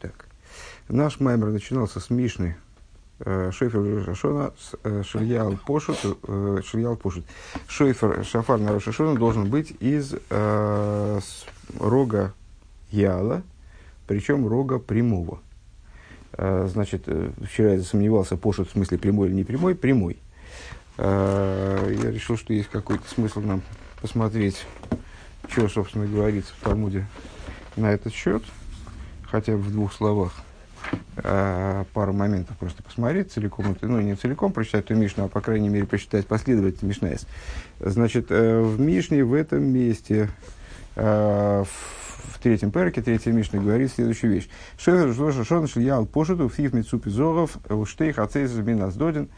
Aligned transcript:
Так. 0.00 0.26
Наш 0.88 1.18
маймер 1.20 1.48
начинался 1.48 1.98
с 2.00 2.08
Мишны 2.08 2.56
э, 3.20 3.50
Шойфер 3.52 4.04
Шашона, 4.04 4.52
э, 4.84 5.02
Шильял 5.04 5.56
Пошут, 5.66 5.98
э, 6.04 6.60
Шильял 6.64 6.96
Пошут. 6.96 7.24
Шойфер 7.66 8.24
Шафар 8.24 8.58
на 8.58 8.72
Рошашона 8.72 9.18
должен 9.18 9.50
быть 9.50 9.74
из 9.80 10.14
рога 11.78 12.32
Яла, 12.90 13.42
причем 14.06 14.46
рога 14.46 14.78
прямого. 14.78 15.40
Значит, 16.32 17.08
вчера 17.42 17.72
я 17.72 17.78
засомневался, 17.78 18.36
Пошут 18.36 18.68
в 18.68 18.72
смысле 18.72 18.98
прямой 18.98 19.28
или 19.28 19.34
не 19.34 19.44
прямой, 19.44 19.74
прямой. 19.74 20.18
Я 20.96 22.10
решил, 22.10 22.36
что 22.36 22.52
есть 22.52 22.70
какой-то 22.70 23.08
смысл 23.08 23.40
нам 23.40 23.62
посмотреть, 24.00 24.64
что, 25.48 25.68
собственно, 25.68 26.06
говорится 26.06 26.52
в 26.54 26.64
Талмуде 26.64 27.06
на 27.76 27.92
этот 27.92 28.12
счет, 28.12 28.42
хотя 29.30 29.52
бы 29.52 29.58
в 29.58 29.72
двух 29.72 29.92
словах 29.92 30.32
э, 31.16 31.84
пару 31.92 32.12
моментов 32.12 32.56
просто 32.56 32.82
посмотреть 32.82 33.32
целиком, 33.32 33.76
ну 33.80 34.00
не 34.00 34.14
целиком 34.14 34.52
прочитать 34.52 34.86
эту 34.86 34.94
Мишну, 34.94 35.24
а 35.24 35.28
по 35.28 35.40
крайней 35.40 35.68
мере 35.68 35.86
посчитать 35.86 36.26
последовательность 36.26 36.82
Мишнаес. 36.82 37.26
Значит, 37.80 38.26
э, 38.30 38.60
в 38.60 38.80
Мишне 38.80 39.24
в 39.24 39.34
этом 39.34 39.64
месте, 39.64 40.30
э, 40.96 41.64
в, 41.64 42.34
в 42.34 42.38
третьем 42.40 42.70
перке, 42.70 43.02
третья 43.02 43.32
Мишна 43.32 43.60
говорит 43.60 43.92
следующую 43.92 44.32
вещь. 44.32 44.48
Шефер 44.78 45.44
Шон 45.44 45.66
Шильял 45.66 46.06
Пошуту, 46.06 46.48
Фив 46.48 46.72
Мицупи 46.72 47.08
Зоров, 47.10 47.58
Уштейх 47.68 48.18
Ацейс 48.18 48.52
Минас 48.52 48.94
Додин, 48.94 49.28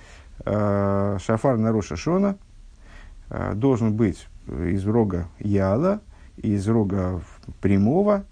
э, 0.44 1.18
Шафар 1.20 1.56
Нароша 1.56 1.96
Шона, 1.96 2.36
э, 3.30 3.54
должен 3.54 3.94
быть 3.94 4.26
из 4.46 4.86
рога 4.86 5.28
Яла, 5.38 6.00
из 6.36 6.66
рога 6.66 7.20
прямого, 7.60 8.24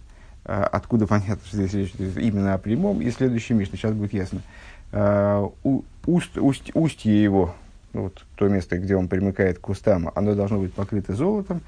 откуда 0.49 1.07
понятно, 1.07 1.41
что 1.47 1.57
здесь 1.57 1.75
речь 1.75 1.95
идет 1.95 2.17
именно 2.17 2.55
о 2.55 2.59
прямом, 2.59 3.01
и 3.01 3.11
следующий 3.11 3.55
Мишна, 3.55 3.77
сейчас 3.77 3.93
будет 3.93 4.13
ясно. 4.13 4.41
А, 4.93 5.47
уст, 6.07 6.39
уст, 6.39 6.71
устье 6.75 7.23
его, 7.23 7.55
вот 7.93 8.25
то 8.37 8.49
место, 8.49 8.79
где 8.79 8.97
он 8.97 9.09
примыкает 9.09 9.59
к 9.59 9.63
кустам, 9.63 10.11
оно 10.15 10.35
должно 10.35 10.59
быть 10.59 10.73
покрыто 10.73 11.15
золотом, 11.15 11.61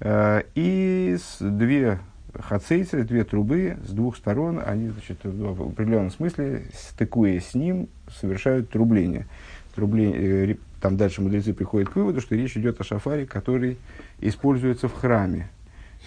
а, 0.00 0.44
и 0.54 1.16
с 1.18 1.38
две 1.40 1.98
хацейцы, 2.34 3.02
две 3.04 3.24
трубы 3.24 3.78
с 3.86 3.90
двух 3.90 4.16
сторон, 4.16 4.60
они 4.64 4.90
значит, 4.90 5.18
в 5.22 5.68
определенном 5.70 6.10
смысле, 6.10 6.64
стыкуясь 6.74 7.48
с 7.48 7.54
ним, 7.54 7.88
совершают 8.20 8.68
трубление. 8.68 9.26
трубление 9.74 10.52
э, 10.52 10.56
там 10.80 10.96
дальше 10.96 11.22
мудрецы 11.22 11.54
приходят 11.54 11.88
к 11.88 11.96
выводу, 11.96 12.20
что 12.20 12.34
речь 12.34 12.56
идет 12.56 12.80
о 12.80 12.84
шафаре, 12.84 13.26
который 13.26 13.78
используется 14.20 14.88
в 14.88 14.94
храме. 14.94 15.48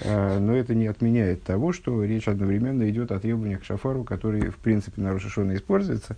Э, 0.01 0.39
но 0.39 0.55
это 0.55 0.75
не 0.75 0.87
отменяет 0.87 1.43
того, 1.43 1.73
что 1.73 2.03
речь 2.03 2.27
одновременно 2.27 2.89
идет 2.89 3.11
о 3.11 3.19
требованиях 3.19 3.61
к 3.61 3.65
шафару, 3.65 4.03
который, 4.03 4.49
в 4.49 4.57
принципе, 4.57 5.01
на 5.01 5.13
Рошашона 5.13 5.55
используется. 5.55 6.15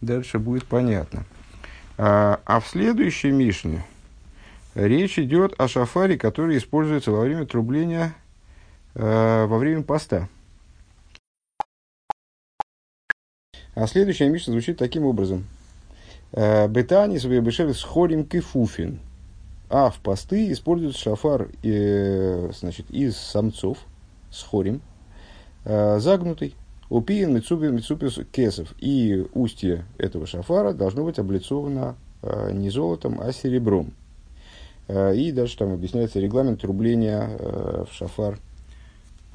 Дальше 0.00 0.38
будет 0.38 0.64
понятно. 0.64 1.24
А, 1.96 2.40
а 2.44 2.60
в 2.60 2.68
следующей 2.68 3.32
Мишне 3.32 3.84
речь 4.74 5.18
идет 5.18 5.54
о 5.58 5.66
шафаре, 5.66 6.16
который 6.16 6.56
используется 6.58 7.10
во 7.10 7.20
время 7.20 7.44
трубления 7.44 8.14
э, 8.94 9.46
во 9.46 9.58
время 9.58 9.82
поста. 9.82 10.28
А 13.74 13.86
следующая 13.86 14.28
Мишна 14.28 14.52
звучит 14.52 14.78
таким 14.78 15.04
образом. 15.04 15.44
«Э, 16.32 16.68
Бетани 16.68 17.18
с 17.18 17.78
сходим 17.78 18.24
кефуфин– 18.24 19.00
а 19.70 19.90
в 19.90 19.98
посты 19.98 20.50
используют 20.52 20.96
шафар 20.96 21.48
э, 21.62 22.50
значит, 22.58 22.90
из 22.90 23.16
самцов 23.16 23.78
с 24.30 24.42
хорем, 24.42 24.80
э, 25.64 25.98
загнутый, 25.98 26.54
упиен 26.88 27.34
мицупи 27.34 27.66
мицупис 27.66 28.18
кесов. 28.32 28.74
И 28.78 29.26
устье 29.34 29.84
этого 29.98 30.26
шафара 30.26 30.72
должно 30.72 31.04
быть 31.04 31.18
облицовано 31.18 31.96
э, 32.22 32.52
не 32.52 32.70
золотом, 32.70 33.20
а 33.20 33.32
серебром. 33.32 33.92
Э, 34.88 35.14
и 35.14 35.32
дальше 35.32 35.58
там 35.58 35.72
объясняется 35.72 36.18
регламент 36.18 36.64
рубления 36.64 37.28
э, 37.38 37.84
в 37.90 37.94
шафар 37.94 38.38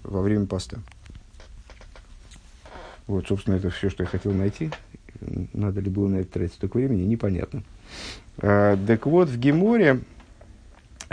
во 0.03 0.21
время 0.21 0.47
поста. 0.47 0.79
Вот, 3.05 3.27
собственно, 3.27 3.55
это 3.55 3.69
все, 3.69 3.89
что 3.89 4.03
я 4.03 4.07
хотел 4.07 4.31
найти. 4.31 4.71
Надо 5.53 5.79
ли 5.79 5.89
было 5.89 6.07
на 6.07 6.15
это 6.17 6.33
тратить 6.33 6.55
столько 6.55 6.77
времени, 6.77 7.03
непонятно. 7.03 7.63
Э, 8.37 8.77
так 8.87 9.05
вот, 9.05 9.29
в 9.29 9.37
Геморе 9.37 9.99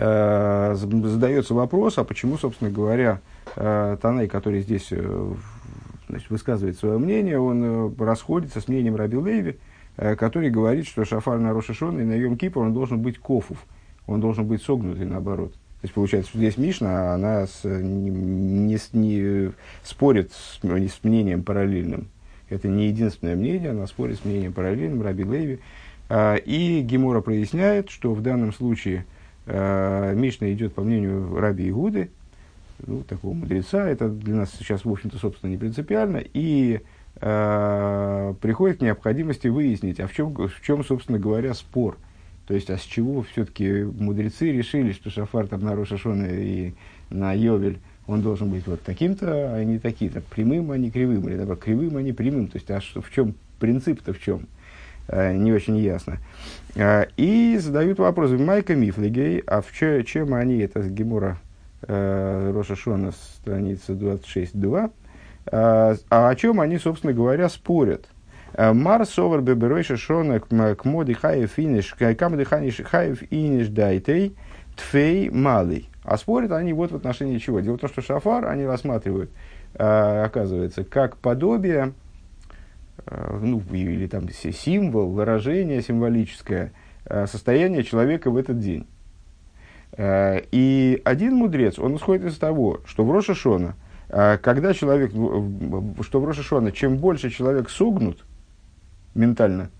задается 0.01 1.53
вопрос, 1.53 1.99
а 1.99 2.05
почему, 2.05 2.39
собственно 2.39 2.71
говоря, 2.71 3.21
э, 3.57 3.99
Таней, 4.01 4.29
который 4.29 4.63
здесь 4.63 4.89
э, 4.93 5.33
значит, 6.09 6.31
высказывает 6.31 6.79
свое 6.79 6.99
мнение, 6.99 7.39
он 7.39 7.63
э, 7.63 7.91
расходится 7.99 8.63
с 8.63 8.69
мнением 8.69 8.97
Раби 8.97 9.19
Леви, 9.19 9.59
э, 9.99 10.17
который 10.17 10.49
говорит, 10.49 10.87
что 10.87 11.05
шафар 11.05 11.39
на 11.39 11.53
Рошашон 11.53 12.01
и 12.01 12.05
на 12.05 12.15
Йом 12.15 12.39
Кипр 12.39 12.61
он 12.61 12.73
должен 12.73 13.01
быть 13.01 13.19
кофув, 13.19 13.59
он 14.07 14.21
должен 14.21 14.47
быть 14.47 14.63
согнутый 14.63 15.05
наоборот. 15.05 15.53
То 15.53 15.85
есть 15.85 15.95
получается, 15.95 16.31
что 16.31 16.39
здесь 16.39 16.57
Мишна, 16.57 17.13
она 17.13 17.47
с, 17.47 17.65
не, 17.65 18.11
не, 18.11 18.79
не 18.93 19.53
спорит 19.83 20.33
с, 20.33 20.61
с 20.63 21.05
мнением 21.05 21.43
параллельным. 21.43 22.09
Это 22.49 22.69
не 22.69 22.87
единственное 22.89 23.37
мнение, 23.37 23.71
она 23.71 23.87
спорит 23.87 24.19
с 24.19 24.25
мнением 24.25 24.55
параллельным 24.55 25.03
Раби 25.03 25.25
Леви. 25.25 25.61
А, 26.09 26.37
и 26.37 26.81
Гемора 26.81 27.21
проясняет, 27.21 27.91
что 27.91 28.15
в 28.15 28.23
данном 28.23 28.55
случае– 28.55 29.05
Э, 29.15 29.20
Мишна 29.51 30.53
идет 30.53 30.75
по 30.75 30.83
мнению 30.83 31.39
Раби 31.39 31.69
Игуды, 31.69 32.11
ну, 32.87 33.03
такого 33.03 33.35
мудреца, 33.35 33.87
это 33.89 34.09
для 34.09 34.37
нас 34.37 34.53
сейчас, 34.59 34.85
в 34.85 34.91
общем-то, 34.91 35.19
собственно, 35.19 35.51
не 35.51 35.57
принципиально, 35.57 36.23
и 36.23 36.81
э, 37.21 38.35
приходит 38.41 38.79
к 38.79 38.83
необходимости 38.83 39.49
выяснить, 39.49 40.01
а 40.01 40.07
в 40.07 40.13
чем, 40.13 40.35
в 40.35 40.61
чем, 40.63 40.85
собственно 40.85 41.19
говоря, 41.19 41.55
спор. 41.55 41.99
То 42.47 42.55
есть, 42.55 42.71
а 42.71 42.79
с 42.79 42.83
чего 42.83 43.23
все-таки 43.23 43.85
мудрецы 43.85 44.51
решили, 44.51 44.93
что 44.93 45.11
шафар 45.11 45.47
там 45.47 45.61
на 45.61 45.75
Рошашона 45.77 46.27
и 46.27 46.73
на 47.11 47.33
Йовель, 47.33 47.79
он 48.07 48.23
должен 48.23 48.51
быть 48.51 48.67
вот 48.67 48.83
таким-то, 48.83 49.55
а 49.55 49.63
не 49.63 49.79
таким-то, 49.79 50.21
прямым, 50.21 50.71
а 50.73 50.79
не 50.79 50.91
кривым, 50.91 51.29
или 51.29 51.37
наоборот, 51.37 51.63
кривым, 51.63 51.97
а 51.97 52.03
не 52.03 52.13
прямым. 52.13 52.49
То 52.49 52.57
есть, 52.57 52.71
а 52.71 52.81
в 52.81 53.11
чем 53.15 53.35
принцип-то 53.61 54.13
в 54.13 54.21
чем? 54.21 54.47
Э, 55.11 55.33
не 55.33 55.53
очень 55.53 55.77
ясно. 55.77 56.19
Э, 56.77 57.07
и 57.17 57.59
задают 57.59 57.99
вопрос, 57.99 58.31
Майка 58.31 58.77
Мифлигей, 58.77 59.43
а 59.47 59.61
в 59.61 59.73
че, 59.73 60.05
чем 60.05 60.35
они, 60.35 60.59
это 60.59 60.83
Гемора 60.83 61.39
э, 61.83 62.53
Роша 62.55 62.77
Шона, 62.77 63.11
страница 63.11 63.93
26.2, 63.93 64.91
а 65.53 65.97
о 66.11 66.35
чем 66.37 66.61
они, 66.61 66.79
собственно 66.79 67.13
говоря, 67.13 67.49
спорят. 67.49 68.07
Мар 68.57 69.07
совар 69.07 69.41
беберойша 69.41 69.97
шона 69.97 70.39
к 70.41 70.85
моди 70.85 71.15
хаев 71.15 71.53
финиш, 71.53 71.95
камди 71.95 72.45
хаев 72.45 73.23
иниш 73.31 73.69
дайтей, 73.69 74.37
тфей 74.77 75.31
малый. 75.31 75.89
А 76.05 76.19
спорят 76.19 76.53
они 76.53 76.73
вот 76.73 76.93
в 76.93 76.97
отношении 76.97 77.39
чего? 77.39 77.61
Дело 77.61 77.77
в 77.77 77.81
том, 77.81 77.89
что 77.91 78.03
шафар 78.03 78.47
они 78.47 78.67
рассматривают, 78.67 79.31
оказывается, 79.75 80.85
как 80.85 81.17
подобие 81.17 81.95
ну, 83.07 83.63
или 83.73 84.07
там 84.07 84.29
символ, 84.31 85.11
выражение 85.11 85.83
символическое 85.83 86.73
э, 87.05 87.27
состояние 87.27 87.83
человека 87.83 88.31
в 88.31 88.37
этот 88.37 88.59
день. 88.61 88.87
Э, 89.93 90.43
и 90.53 91.01
один 91.05 91.35
мудрец, 91.35 91.79
он 91.79 91.97
исходит 91.97 92.27
из 92.27 92.39
того, 92.39 92.81
что 92.85 93.05
в 93.05 93.13
Рошашона, 93.13 93.75
когда 94.09 94.75
человек, 94.75 95.13
что 95.13 96.21
в 96.21 96.25
Рошашона, 96.25 96.73
чем 96.73 96.97
больше 96.97 97.31
человек 97.31 97.71
согнут 97.71 98.25
ментально, 99.15 99.71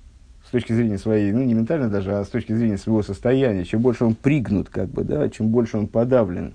с 0.47 0.51
точки 0.51 0.73
зрения 0.73 0.99
своей, 0.99 1.33
ну 1.33 1.43
не 1.43 1.55
ментально 1.55 1.89
даже, 1.89 2.15
а 2.15 2.25
с 2.25 2.29
точки 2.29 2.53
зрения 2.53 2.79
своего 2.79 3.03
состояния, 3.03 3.65
чем 3.65 3.81
больше 3.81 4.05
он 4.05 4.15
пригнут, 4.15 4.69
как 4.69 4.89
бы, 4.89 5.03
да, 5.03 5.29
чем 5.31 5.49
больше 5.49 5.79
он 5.79 5.89
подавлен, 5.89 6.55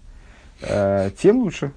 тем 1.18 1.40
лучше. 1.40 1.74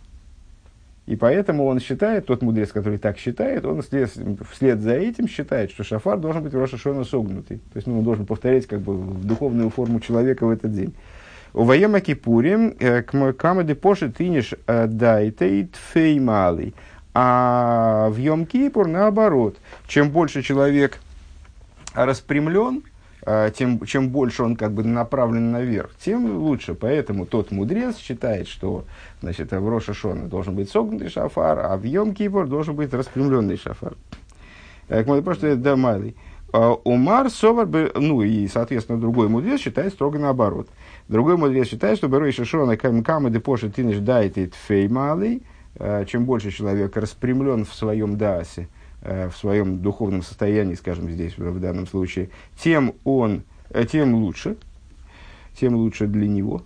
И 1.08 1.16
поэтому 1.16 1.64
он 1.64 1.80
считает, 1.80 2.26
тот 2.26 2.42
мудрец, 2.42 2.70
который 2.70 2.98
так 2.98 3.16
считает, 3.16 3.64
он 3.64 3.80
вслед, 3.80 4.12
вслед 4.53 4.80
за 4.83 4.92
этим 4.92 5.27
считает, 5.27 5.71
что 5.71 5.83
шафар 5.83 6.18
должен 6.18 6.42
быть 6.42 6.53
Рошашона 6.53 7.03
согнутый. 7.03 7.56
То 7.72 7.77
есть 7.77 7.86
ну, 7.86 8.00
он 8.00 8.04
должен 8.04 8.27
повторять 8.27 8.66
как 8.66 8.80
бы 8.80 8.94
духовную 9.24 9.71
форму 9.71 10.00
человека 10.00 10.44
в 10.44 10.50
этот 10.50 10.74
день. 10.74 10.92
У 11.54 11.65
воема 11.65 12.00
кипурим 12.00 12.74
э, 12.78 13.03
камады 13.03 13.74
поши 13.74 14.10
тынешь 14.10 14.53
э, 14.66 14.86
дайтей 14.86 15.68
тфей 15.68 16.21
малый. 16.21 16.74
А 17.15 18.10
в 18.10 18.18
Йом 18.18 18.44
Кипур 18.44 18.86
наоборот. 18.86 19.56
Чем 19.86 20.10
больше 20.10 20.42
человек 20.42 20.98
распрямлен, 21.94 22.83
тем, 23.54 23.84
чем 23.84 24.09
больше 24.09 24.42
он 24.42 24.57
как 24.57 24.72
бы 24.72 24.84
направлен 24.84 25.51
наверх, 25.53 25.91
тем 25.98 26.39
лучше. 26.39 26.75
Поэтому 26.75 27.27
тот 27.27 27.51
мудрец 27.51 27.97
считает, 27.98 28.48
что 28.48 28.84
значит, 29.21 29.51
в 29.53 29.69
Роша 29.69 29.95
Шона 29.95 30.28
должен 30.28 30.54
быть 30.54 30.71
согнутый 30.71 31.09
шафар, 31.09 31.59
а 31.60 31.77
в 31.77 31.84
Йом 31.84 32.15
Кипр 32.15 32.47
должен 32.47 32.75
быть 32.75 32.92
распрямленный 32.92 33.57
шафар. 33.57 33.95
Просто 35.22 35.48
это 35.48 35.77
малый. 35.77 36.16
А, 36.53 36.72
Умар 36.84 37.28
Совар, 37.30 37.69
ну 37.95 38.22
и, 38.22 38.48
соответственно, 38.48 38.98
другой 38.98 39.28
мудрец 39.28 39.60
считает 39.60 39.92
строго 39.92 40.19
наоборот. 40.19 40.69
Другой 41.09 41.36
мудрец 41.36 41.69
считает, 41.69 41.98
что 41.98 42.09
Берой 42.09 42.33
Шишона 42.33 42.77
Камы 42.77 43.31
Депоши 43.31 43.71
Тиниш 43.71 43.98
Дайтит 43.98 44.54
Фей 44.54 44.89
Малый, 44.89 45.42
э, 45.74 46.04
чем 46.07 46.24
больше 46.24 46.51
человек 46.51 46.97
распрямлен 46.97 47.66
в 47.66 47.74
своем 47.74 48.16
даасе, 48.16 48.69
в 49.00 49.33
своем 49.33 49.78
духовном 49.78 50.22
состоянии, 50.22 50.74
скажем 50.74 51.09
здесь 51.10 51.39
в 51.39 51.60
данном 51.60 51.86
случае, 51.86 52.30
тем 52.60 52.95
он, 53.04 53.42
тем 53.91 54.15
лучше, 54.15 54.56
тем 55.59 55.74
лучше 55.77 56.06
для 56.06 56.28
него. 56.28 56.62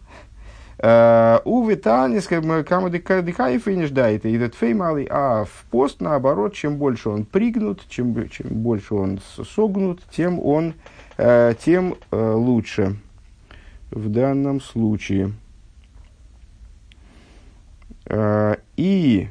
У 0.79 1.69
Витанис, 1.69 2.26
кому 2.26 2.88
декаев 2.88 3.69
и 3.69 3.76
не 3.76 3.87
ждает, 3.87 4.26
и 4.26 4.32
этот 4.32 4.56
фей 4.56 4.75
малый, 4.75 5.06
а 5.08 5.44
в 5.44 5.64
пост, 5.70 6.00
наоборот, 6.00 6.55
чем 6.55 6.76
больше 6.76 7.08
он 7.08 7.25
пригнут, 7.25 7.87
чем, 7.88 8.29
чем 8.29 8.49
больше 8.49 8.94
он 8.94 9.20
согнут, 9.55 10.02
тем 10.11 10.40
он, 10.40 10.75
тем 11.17 11.96
лучше 12.11 12.96
в 13.90 14.08
данном 14.08 14.61
случае. 14.61 15.34
И 18.76 19.29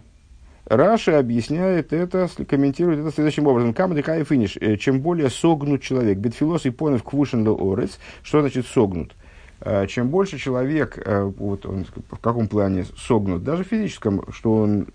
Раша 0.75 1.19
объясняет 1.19 1.91
это, 1.91 2.29
комментирует 2.47 2.99
это 2.99 3.11
следующим 3.11 3.45
образом. 3.45 3.73
Камады 3.73 4.03
хай 4.03 4.23
финиш. 4.23 4.57
Чем 4.79 5.01
более 5.01 5.29
согнут 5.29 5.81
человек. 5.81 6.17
Бетфилос 6.17 6.65
и 6.65 6.69
понов 6.69 7.03
квушен 7.03 7.45
орец. 7.45 7.99
Что 8.23 8.39
значит 8.39 8.65
согнут? 8.67 9.13
Э, 9.59 9.85
чем 9.87 10.09
больше 10.09 10.37
человек, 10.37 10.97
э, 10.97 11.23
вот 11.23 11.65
он 11.65 11.85
в 12.09 12.17
каком 12.19 12.47
плане 12.47 12.85
согнут, 12.97 13.43
даже 13.43 13.63
в 13.63 13.67
физическом, 13.67 14.23
что 14.31 14.53
он 14.55 14.87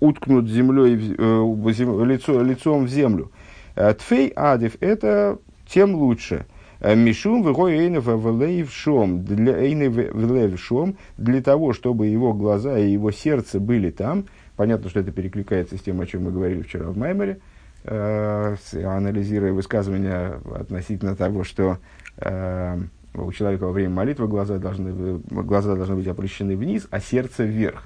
уткнут 0.00 0.48
землей, 0.48 1.16
э, 1.18 2.04
лицо, 2.04 2.42
лицом 2.42 2.84
в 2.84 2.88
землю. 2.88 3.30
Тфей 3.74 4.28
адив– 4.28 4.76
это 4.80 5.38
тем 5.68 5.96
лучше. 5.96 6.46
Мишум 6.80 7.42
для 11.16 11.42
того, 11.42 11.72
чтобы 11.72 12.06
его 12.06 12.32
глаза 12.32 12.78
и 12.78 12.90
его 12.90 13.10
сердце 13.10 13.60
были 13.60 13.90
там. 13.90 14.24
Понятно, 14.56 14.88
что 14.88 15.00
это 15.00 15.12
перекликается 15.12 15.76
с 15.76 15.80
тем, 15.80 16.00
о 16.00 16.06
чем 16.06 16.24
мы 16.24 16.32
говорили 16.32 16.62
вчера 16.62 16.86
в 16.86 16.96
Маймере, 16.96 17.40
анализируя 17.84 19.52
высказывания 19.52 20.40
относительно 20.54 21.14
того, 21.14 21.44
что 21.44 21.78
у 22.18 23.32
человека 23.32 23.64
во 23.64 23.72
время 23.72 23.90
молитвы 23.90 24.28
глаза 24.28 24.58
должны, 24.58 25.18
глаза 25.18 25.74
должны 25.74 25.96
быть 25.96 26.06
опущены 26.06 26.56
вниз, 26.56 26.86
а 26.90 27.00
сердце 27.00 27.44
вверх. 27.44 27.84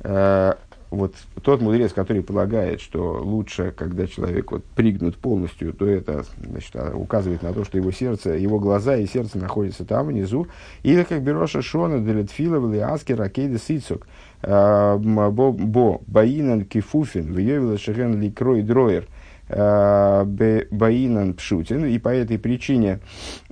Э, 0.00 0.54
вот 0.90 1.14
тот 1.42 1.60
мудрец, 1.60 1.92
который 1.92 2.22
полагает, 2.22 2.80
что 2.80 3.20
лучше, 3.22 3.72
когда 3.76 4.06
человек 4.06 4.52
вот 4.52 4.64
пригнут 4.64 5.16
полностью, 5.16 5.72
то 5.72 5.86
это 5.86 6.24
значит, 6.38 6.70
а, 6.74 6.94
указывает 6.94 7.42
на 7.42 7.52
то, 7.52 7.64
что 7.64 7.78
его 7.78 7.90
сердце, 7.90 8.30
его 8.30 8.58
глаза 8.58 8.96
и 8.96 9.06
сердце 9.06 9.38
находятся 9.38 9.84
там 9.84 10.06
внизу. 10.06 10.46
Или 10.82 11.02
как 11.02 11.22
Бероша 11.22 11.62
Шона, 11.62 12.00
Делетфилов, 12.00 12.72
Лиаски, 12.72 13.12
Ракейда 13.12 13.58
Сицук, 13.58 14.06
э, 14.42 14.96
Бо, 14.98 16.00
Баинан, 16.06 16.64
Кифуфин, 16.64 17.32
Вьевила 17.32 17.78
Шехен, 17.78 18.20
Ликрой, 18.20 18.62
Дроер– 18.62 19.06
Э, 19.48 20.24
Баинан 20.70 21.34
Пшутин, 21.34 21.86
и 21.86 21.98
по 21.98 22.08
этой 22.08 22.36
причине 22.36 22.98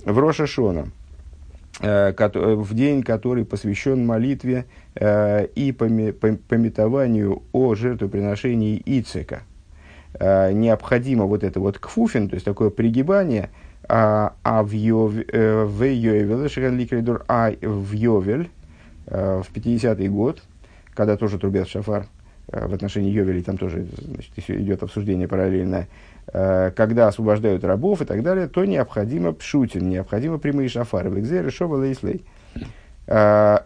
в 0.03 0.19
Рошашона, 0.19 0.79
э, 0.79 1.04
в 1.79 2.73
день, 2.73 3.03
который 3.03 3.45
посвящен 3.45 4.05
молитве 4.05 4.65
э, 4.95 5.45
и 5.55 5.71
пометованию 5.71 7.43
о 7.51 7.75
жертвоприношении 7.75 8.81
Ицека, 8.85 9.43
необходимо 10.17 11.25
вот 11.25 11.43
это 11.43 11.59
вот 11.59 11.77
кфуфин, 11.77 12.29
то 12.29 12.35
есть 12.35 12.45
такое 12.45 12.69
пригибание, 12.69 13.49
а, 13.89 14.33
а 14.43 14.63
в 14.63 14.71
Йовель, 14.71 15.27
а 15.33 15.65
в 15.65 17.91
Йовель, 17.91 18.49
в 19.07 19.45
50-й 19.53 20.07
год, 20.07 20.41
когда 20.93 21.17
тоже 21.17 21.37
трубят 21.37 21.67
шафар, 21.67 22.07
Э, 22.47 22.67
в 22.67 22.73
отношении 22.73 23.11
Йовели 23.11 23.41
там 23.41 23.57
тоже 23.57 23.87
значит, 23.97 24.49
идет 24.49 24.83
обсуждение 24.83 25.27
параллельно, 25.27 25.75
э, 25.75 25.85
когда 26.31 27.07
освобождают 27.07 27.63
рабов 27.63 28.01
и 28.01 28.05
так 28.05 28.23
далее, 28.23 28.47
то 28.47 28.65
необходимо 28.65 29.31
пшутин, 29.31 29.89
необходимо 29.89 30.37
прямые 30.37 30.69
шафары. 30.69 31.09
Векзе 31.09 31.41
решова 31.41 31.77
лейслей. 31.77 32.25
Э, 33.07 33.59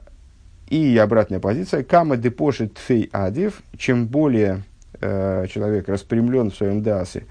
и 0.70 0.98
обратная 0.98 1.40
позиция. 1.40 1.84
Кама 1.84 2.18
депошит 2.18 2.76
тфей 2.76 3.10
адив. 3.12 3.62
Чем 3.78 4.06
более 4.08 4.64
человек 5.02 5.88
распрямлен 5.88 6.52
в 6.52 6.56
своем 6.56 6.84
дасе, 6.84 7.24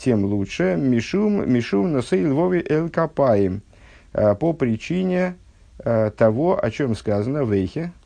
тем 0.00 0.24
лучше. 0.24 0.76
Мишум, 0.76 1.48
мишум 1.48 1.92
носей 1.92 2.24
львови 2.24 2.64
эл 2.68 2.88
капаим. 2.88 3.62
По 4.12 4.52
причине 4.52 5.36
того, 5.78 6.58
о 6.60 6.70
чем 6.72 6.96
сказано 6.96 7.44
в 7.44 7.52
Эйхе, 7.52 7.92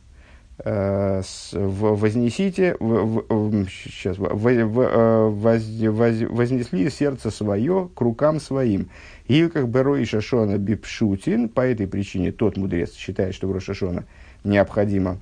вознесите, 0.63 2.75
в, 2.79 3.25
в, 3.29 3.67
сейчас, 3.69 4.17
в, 4.17 4.35
в, 4.35 4.47
э, 4.47 5.29
воз, 5.29 5.63
воз, 5.63 6.15
вознесли 6.29 6.89
сердце 6.89 7.31
свое 7.31 7.89
к 7.95 8.01
рукам 8.01 8.39
своим. 8.39 8.89
И 9.27 9.47
как 9.47 9.69
бы 9.69 9.81
Рой 9.81 10.05
Шашона 10.05 10.57
Бипшутин, 10.57 11.49
по 11.49 11.61
этой 11.61 11.87
причине 11.87 12.31
тот 12.31 12.57
мудрец 12.57 12.93
считает, 12.93 13.33
что 13.33 13.47
в 13.47 13.53
Рошашона 13.53 14.03
необходимо, 14.43 15.17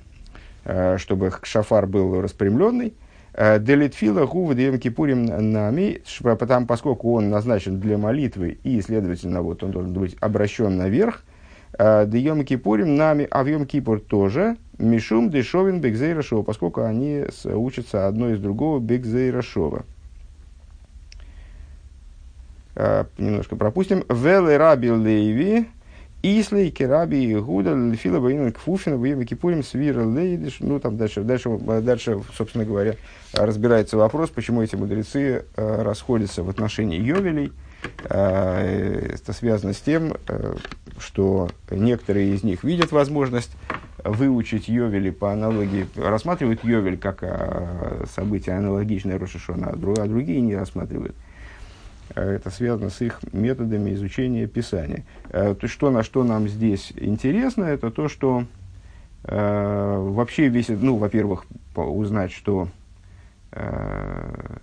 э, 0.64 0.98
чтобы 0.98 1.32
шафар 1.42 1.86
был 1.86 2.20
распрямленный. 2.20 2.94
Делитфила 3.32 4.26
гува 4.26 4.54
дем 4.54 4.78
кипурим 4.78 5.24
нами, 5.24 6.02
потому, 6.20 6.66
поскольку 6.66 7.14
он 7.14 7.30
назначен 7.30 7.78
для 7.78 7.96
молитвы 7.96 8.58
и, 8.64 8.82
следовательно, 8.82 9.40
вот 9.40 9.62
он 9.62 9.70
должен 9.70 9.92
быть 9.92 10.16
обращен 10.20 10.76
наверх, 10.76 11.22
Дьем 11.78 12.44
Кипурим 12.44 12.96
нами, 12.96 13.28
а 13.30 13.44
в 13.44 13.46
Йом 13.46 13.66
Кипур 13.66 14.00
тоже, 14.00 14.56
Мишум 14.80 15.30
дешовин 15.30 15.80
бекзейрашова, 15.80 16.42
поскольку 16.42 16.82
они 16.82 17.24
учатся 17.44 18.06
одно 18.06 18.30
из 18.30 18.40
другого 18.40 18.80
бекзейрашова. 18.80 19.84
А, 22.76 23.06
немножко 23.18 23.56
пропустим. 23.56 24.04
Веле 24.08 24.56
раби 24.56 24.90
лейви, 24.90 25.68
Ислей, 26.22 26.70
Кераби, 26.70 27.34
Гуда, 27.34 27.74
Лефила, 27.74 28.20
Баина, 28.20 28.52
Кфуфина, 28.52 28.96
Баина, 28.96 29.24
Кипурим, 29.26 29.62
Свира, 29.62 30.04
Лейдиш. 30.04 30.56
Ну, 30.60 30.80
там 30.80 30.96
дальше, 30.96 31.22
дальше, 31.22 31.58
дальше, 31.58 32.20
собственно 32.34 32.64
говоря, 32.64 32.96
разбирается 33.34 33.96
вопрос, 33.96 34.30
почему 34.30 34.62
эти 34.62 34.76
мудрецы 34.76 35.44
э, 35.56 35.82
расходятся 35.82 36.42
в 36.42 36.48
отношении 36.48 36.98
Йовелей. 36.98 37.52
Э, 38.04 39.14
это 39.14 39.32
связано 39.32 39.72
с 39.72 39.80
тем, 39.80 40.14
э, 40.28 40.54
что 40.98 41.50
некоторые 41.70 42.34
из 42.34 42.42
них 42.42 42.64
видят 42.64 42.92
возможность 42.92 43.52
выучить 44.04 44.68
Йовели 44.68 45.10
по 45.10 45.32
аналогии, 45.32 45.86
рассматривают 45.96 46.64
Йовель 46.64 46.98
как 46.98 47.22
а, 47.22 48.04
событие 48.14 48.56
аналогичное 48.56 49.18
Рошашона, 49.18 49.68
а, 49.68 49.72
а 49.72 50.06
другие 50.06 50.40
не 50.40 50.56
рассматривают. 50.56 51.14
А, 52.14 52.22
это 52.22 52.50
связано 52.50 52.90
с 52.90 53.00
их 53.00 53.20
методами 53.32 53.94
изучения 53.94 54.46
Писания. 54.46 55.04
То 55.30 55.56
есть, 55.60 55.74
что, 55.74 55.90
на 55.90 56.02
что 56.02 56.24
нам 56.24 56.48
здесь 56.48 56.92
интересно, 56.96 57.64
это 57.64 57.90
то, 57.90 58.08
что 58.08 58.44
вообще 59.22 60.48
весь, 60.48 60.68
ну, 60.68 60.96
во-первых, 60.96 61.44
узнать, 61.74 62.32
что 62.32 62.68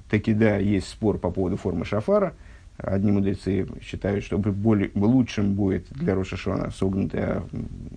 таки 0.09 0.33
да, 0.33 0.57
есть 0.57 0.89
спор 0.89 1.19
по 1.19 1.29
поводу 1.29 1.57
формы 1.57 1.85
шафара– 1.85 2.33
Одни 2.77 3.12
мудрецы 3.12 3.67
считают, 3.81 4.24
что 4.24 4.38
более, 4.38 4.91
лучшим 4.93 5.53
будет 5.53 5.88
для 5.89 6.13
Рошашона 6.13 6.69
согнутый, 6.69 7.22
а 7.24 7.48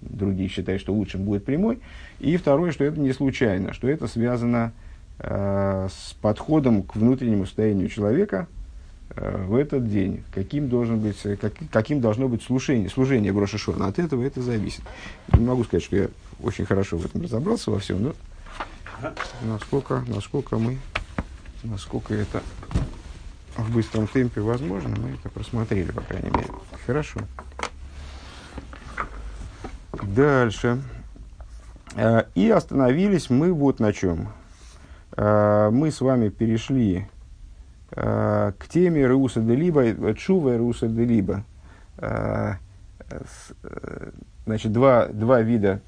другие 0.00 0.48
считают, 0.48 0.80
что 0.80 0.94
лучшим 0.94 1.24
будет 1.24 1.44
прямой. 1.44 1.80
И 2.18 2.36
второе, 2.38 2.72
что 2.72 2.84
это 2.84 2.98
не 2.98 3.12
случайно, 3.12 3.74
что 3.74 3.88
это 3.88 4.06
связано 4.06 4.72
э, 5.18 5.88
с 5.90 6.14
подходом 6.22 6.82
к 6.82 6.96
внутреннему 6.96 7.44
состоянию 7.44 7.88
человека 7.88 8.48
э, 9.16 9.44
в 9.46 9.54
этот 9.54 9.86
день. 9.86 10.24
Каким, 10.32 10.70
должен 10.70 11.00
быть, 11.00 11.20
как, 11.38 11.52
каким 11.70 12.00
должно 12.00 12.28
быть 12.28 12.42
служение, 12.42 12.88
служение 12.88 13.32
в 13.32 13.38
Рошашона. 13.38 13.86
От 13.86 13.98
этого 13.98 14.22
это 14.24 14.40
зависит. 14.40 14.82
Не 15.36 15.44
могу 15.44 15.64
сказать, 15.64 15.84
что 15.84 15.96
я 15.96 16.08
очень 16.42 16.64
хорошо 16.64 16.96
в 16.96 17.04
этом 17.04 17.20
разобрался 17.20 17.70
во 17.70 17.80
всем, 17.80 18.02
но 18.02 18.14
насколько, 19.42 20.04
насколько 20.08 20.56
мы, 20.56 20.78
насколько 21.64 22.14
это 22.14 22.42
в 23.62 23.72
быстром 23.72 24.06
темпе 24.06 24.40
возможно, 24.40 24.94
мы 24.96 25.10
это 25.10 25.28
просмотрели, 25.28 25.90
по 25.90 26.02
крайней 26.02 26.30
мере. 26.30 26.48
Хорошо. 26.86 27.20
Дальше. 30.02 30.82
А, 31.96 32.26
и 32.34 32.48
остановились 32.50 33.30
мы 33.30 33.52
вот 33.52 33.80
на 33.80 33.92
чем. 33.92 34.28
А, 35.12 35.70
мы 35.70 35.90
с 35.90 36.00
вами 36.00 36.28
перешли 36.28 37.08
а, 37.92 38.52
к 38.52 38.68
теме 38.68 39.06
Руса 39.06 39.40
де 39.40 39.54
Либа, 39.54 40.14
Чува 40.14 40.56
Руса 40.56 40.88
де 40.88 41.04
Либа. 41.04 41.44
Значит, 44.46 44.72
два, 44.72 45.06
два 45.08 45.42
вида 45.42 45.80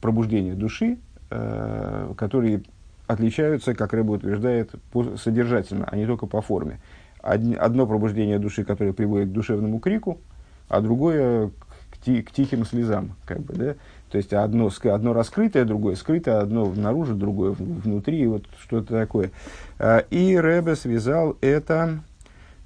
пробуждения 0.00 0.54
души, 0.54 0.98
которые 1.28 2.62
отличаются, 3.10 3.74
как 3.74 3.92
Рэба 3.92 4.12
утверждает, 4.12 4.70
по, 4.92 5.16
содержательно, 5.16 5.86
а 5.90 5.96
не 5.96 6.06
только 6.06 6.26
по 6.26 6.40
форме. 6.40 6.80
Одно 7.22 7.86
пробуждение 7.86 8.38
души, 8.38 8.64
которое 8.64 8.92
приводит 8.92 9.28
к 9.28 9.32
душевному 9.32 9.78
крику, 9.78 10.20
а 10.68 10.80
другое 10.80 11.50
к, 11.90 11.98
ти, 11.98 12.22
к 12.22 12.30
тихим 12.30 12.64
слезам. 12.64 13.16
Как 13.26 13.40
бы, 13.40 13.54
да? 13.54 13.74
То 14.10 14.16
есть 14.16 14.32
одно, 14.32 14.70
одно 14.84 15.12
раскрытое, 15.12 15.64
другое 15.64 15.96
скрытое, 15.96 16.38
одно 16.38 16.72
наружу, 16.74 17.14
другое 17.14 17.50
внутри, 17.52 18.26
вот 18.26 18.44
что-то 18.60 18.98
такое. 18.98 19.32
Э, 19.78 20.02
и 20.10 20.36
Рэбе 20.36 20.76
связал 20.76 21.36
это 21.40 22.00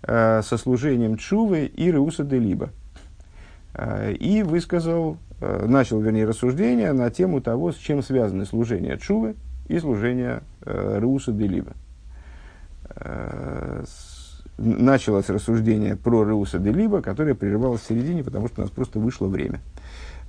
э, 0.03 0.43
со 0.43 0.57
служением 0.59 1.17
Чувы 1.17 1.67
и 1.67 1.91
Реуса 1.91 2.23
де 2.23 2.39
Либа. 2.39 2.71
И 4.21 4.45
высказал, 4.47 5.17
начал, 5.41 6.01
вернее, 6.01 6.27
рассуждение 6.27 6.93
на 6.93 7.11
тему 7.11 7.41
того, 7.41 7.73
с 7.73 7.77
чем 7.77 8.05
связаны 8.05 8.47
служение 8.47 8.99
Чувы 8.99 9.35
и 9.69 9.79
служение 9.79 10.43
Реуса 10.65 11.33
де 11.33 11.47
Либа 11.47 11.73
началось 14.59 15.29
рассуждение 15.29 15.97
про 15.97 16.25
Реуса 16.25 16.59
де 16.59 16.71
Либа, 16.71 17.03
которое 17.03 17.35
прерывалось 17.35 17.83
в 17.83 17.87
середине, 17.87 18.23
потому 18.23 18.49
что 18.49 18.61
у 18.61 18.65
нас 18.65 18.71
просто 18.71 18.99
вышло 18.99 19.27
время. 19.27 19.61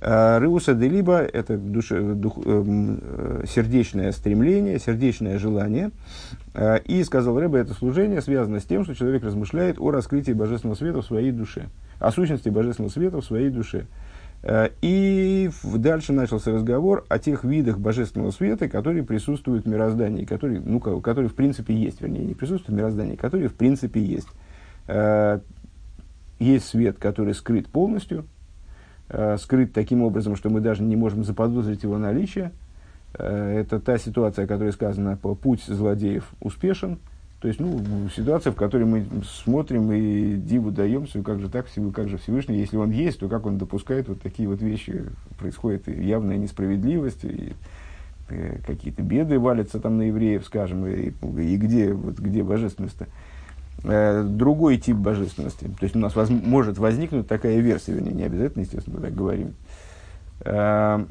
Э, 0.00 0.38
Реуса 0.40 0.74
де 0.74 0.88
Либа– 0.88 1.20
это 1.32 1.56
душе, 1.56 2.00
дух, 2.00 2.38
э, 2.44 3.44
сердечное 3.48 4.12
стремление, 4.12 4.78
сердечное 4.78 5.38
желание. 5.38 5.90
Э, 6.54 6.78
и, 6.84 7.02
сказал 7.04 7.38
Рэбе, 7.38 7.60
это 7.60 7.74
служение 7.74 8.20
связано 8.20 8.60
с 8.60 8.64
тем, 8.64 8.84
что 8.84 8.94
человек 8.94 9.24
размышляет 9.24 9.78
о 9.78 9.90
раскрытии 9.90 10.32
божественного 10.32 10.76
света 10.76 11.02
в 11.02 11.06
своей 11.06 11.30
душе, 11.30 11.66
о 11.98 12.10
сущности 12.10 12.48
божественного 12.48 12.92
света 12.92 13.20
в 13.20 13.24
своей 13.24 13.50
душе. 13.50 13.86
Э, 14.42 14.70
и 14.80 15.50
дальше 15.62 16.12
начался 16.12 16.52
разговор 16.52 17.04
о 17.08 17.18
тех 17.18 17.44
видах 17.44 17.78
божественного 17.78 18.30
света, 18.30 18.68
которые 18.68 19.02
присутствуют 19.02 19.64
в 19.64 19.68
мироздании, 19.68 20.24
которые, 20.24 20.60
ну, 20.60 20.80
которые 20.80 21.28
в 21.28 21.34
принципе 21.34 21.74
есть, 21.74 22.00
вернее, 22.00 22.24
не 22.24 22.34
присутствуют 22.34 22.78
в 22.78 22.80
мироздании, 22.80 23.16
которые 23.16 23.48
в 23.48 23.54
принципе 23.54 24.02
есть. 24.02 24.28
Э, 24.86 25.40
есть 26.38 26.66
свет, 26.66 26.98
который 26.98 27.34
скрыт 27.34 27.66
полностью, 27.68 28.26
э, 29.08 29.36
скрыт 29.38 29.72
таким 29.72 30.02
образом, 30.02 30.36
что 30.36 30.50
мы 30.50 30.60
даже 30.60 30.82
не 30.82 30.96
можем 30.96 31.24
заподозрить 31.24 31.82
его 31.82 31.98
наличие. 31.98 32.52
Это 33.14 33.80
та 33.80 33.96
ситуация, 33.96 34.44
о 34.44 34.48
которой 34.48 34.72
сказано, 34.72 35.16
путь 35.16 35.62
злодеев 35.64 36.30
успешен– 36.40 36.98
то 37.40 37.48
есть, 37.48 37.60
ну, 37.60 37.78
ситуация, 38.14 38.50
в 38.50 38.56
которой 38.56 38.84
мы 38.84 39.06
смотрим 39.24 39.92
и 39.92 40.36
диву 40.36 40.70
даемся, 40.70 41.22
как 41.22 41.38
же 41.40 41.50
так, 41.50 41.66
как 41.94 42.08
же 42.08 42.16
Всевышний, 42.16 42.58
если 42.58 42.78
он 42.78 42.90
есть, 42.90 43.20
то 43.20 43.28
как 43.28 43.44
он 43.44 43.58
допускает 43.58 44.08
вот 44.08 44.22
такие 44.22 44.48
вот 44.48 44.62
вещи, 44.62 45.04
происходит 45.38 45.86
явная 45.86 46.38
несправедливость, 46.38 47.24
и, 47.24 47.28
и 47.28 47.54
э, 48.30 48.58
какие-то 48.66 49.02
беды 49.02 49.38
валятся 49.38 49.80
там 49.80 49.98
на 49.98 50.02
евреев, 50.02 50.46
скажем, 50.46 50.86
и, 50.86 51.10
и 51.10 51.56
где, 51.58 51.92
вот, 51.92 52.18
где 52.18 52.42
божественность-то. 52.42 53.06
Э, 53.84 54.22
другой 54.22 54.78
тип 54.78 54.96
божественности. 54.96 55.64
То 55.78 55.84
есть 55.84 55.94
у 55.94 55.98
нас 55.98 56.16
воз, 56.16 56.30
может 56.30 56.78
возникнуть 56.78 57.28
такая 57.28 57.60
версия, 57.60 57.92
вернее, 57.92 58.14
не 58.14 58.22
обязательно, 58.22 58.62
естественно, 58.62 58.96
мы 58.96 59.02
так 59.02 59.14
говорим. 59.14 59.52
Э, 60.40 61.04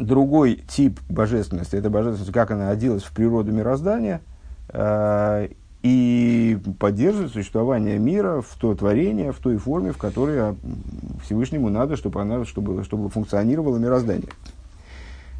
другой 0.00 0.64
тип 0.66 1.00
божественности, 1.10 1.76
это 1.76 1.90
божественность, 1.90 2.32
как 2.32 2.50
она 2.50 2.70
оделась 2.70 3.02
в 3.02 3.12
природу 3.12 3.52
мироздания– 3.52 4.22
и 5.82 6.58
поддерживает 6.78 7.32
существование 7.32 7.98
мира 7.98 8.40
в 8.40 8.56
то 8.58 8.74
творение, 8.74 9.32
в 9.32 9.38
той 9.38 9.58
форме, 9.58 9.92
в 9.92 9.96
которой 9.96 10.38
а, 10.40 10.56
Всевышнему 11.24 11.68
надо, 11.68 11.96
чтобы, 11.96 12.20
она, 12.20 12.44
чтобы, 12.44 12.82
чтобы 12.82 13.08
функционировало 13.10 13.78
мироздание. 13.78 14.28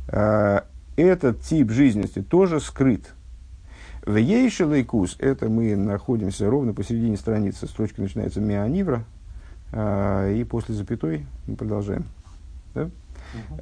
Э, 0.09 0.61
этот 0.97 1.43
тип 1.43 1.71
жизненности 1.71 2.23
тоже 2.23 2.61
скрыт. 2.61 3.15
В 4.07 4.17
Ейшелайкус, 4.17 5.17
это 5.19 5.49
мы 5.49 5.77
находимся 5.77 6.49
ровно 6.49 6.73
посередине 6.73 7.17
страницы, 7.17 7.67
строчка 7.67 8.01
начинается 8.01 8.41
Мианивра, 8.41 9.05
э, 9.73 10.37
и 10.39 10.45
после 10.45 10.75
запятой 10.75 11.27
мы 11.47 11.57
продолжаем. 11.57 12.05
Да? 12.75 12.89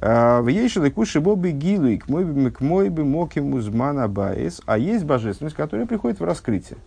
А, 0.01 0.41
в 0.41 0.47
Ейшелы 0.47 0.91
куши 0.91 1.19
бобы 1.19 1.51
гилуй 1.51 1.97
к 1.97 2.07
мой 2.07 2.89
бы 2.89 3.05
моким 3.05 3.53
узмана 3.53 4.07
баис, 4.07 4.61
а 4.65 4.77
есть 4.77 5.05
божественность, 5.05 5.55
которая 5.55 5.85
приходит 5.85 6.19
в 6.19 6.23
раскрытие. 6.23 6.77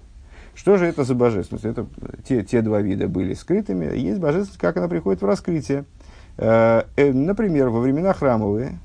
Что 0.55 0.77
же 0.77 0.87
это 0.87 1.05
за 1.05 1.15
божественность? 1.15 1.65
Это 1.65 1.87
те, 2.27 2.43
те 2.43 2.61
два 2.61 2.81
вида 2.81 3.09
были 3.09 3.35
скрытыми. 3.35 3.97
Есть 3.97 4.21
божественность, 4.21 4.61
как 4.61 4.77
она 4.77 4.89
приходит 4.89 5.23
в 5.23 5.27
раскрытие. 5.27 5.85
Э, 6.37 6.83
э, 6.97 7.13
например, 7.13 7.69
во 7.69 7.81
времена 7.81 8.13
храмовые, 8.13 8.79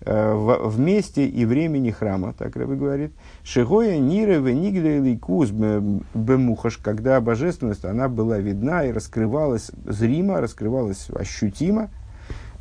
э, 0.00 0.34
в, 0.34 0.78
месте 0.78 1.26
и 1.26 1.44
времени 1.44 1.90
храма, 1.90 2.34
так 2.36 2.56
Рэбби 2.56 2.74
говорит, 2.74 3.12
Шигоя 3.44 3.98
Нира 3.98 4.38
Венигля 4.38 5.18
Куз 5.18 5.50
Бемухаш, 5.50 6.78
когда 6.78 7.20
божественность, 7.20 7.84
она 7.84 8.08
была 8.08 8.38
видна 8.38 8.84
и 8.84 8.92
раскрывалась 8.92 9.70
зримо, 9.84 10.40
раскрывалась 10.40 11.08
ощутимо, 11.10 11.90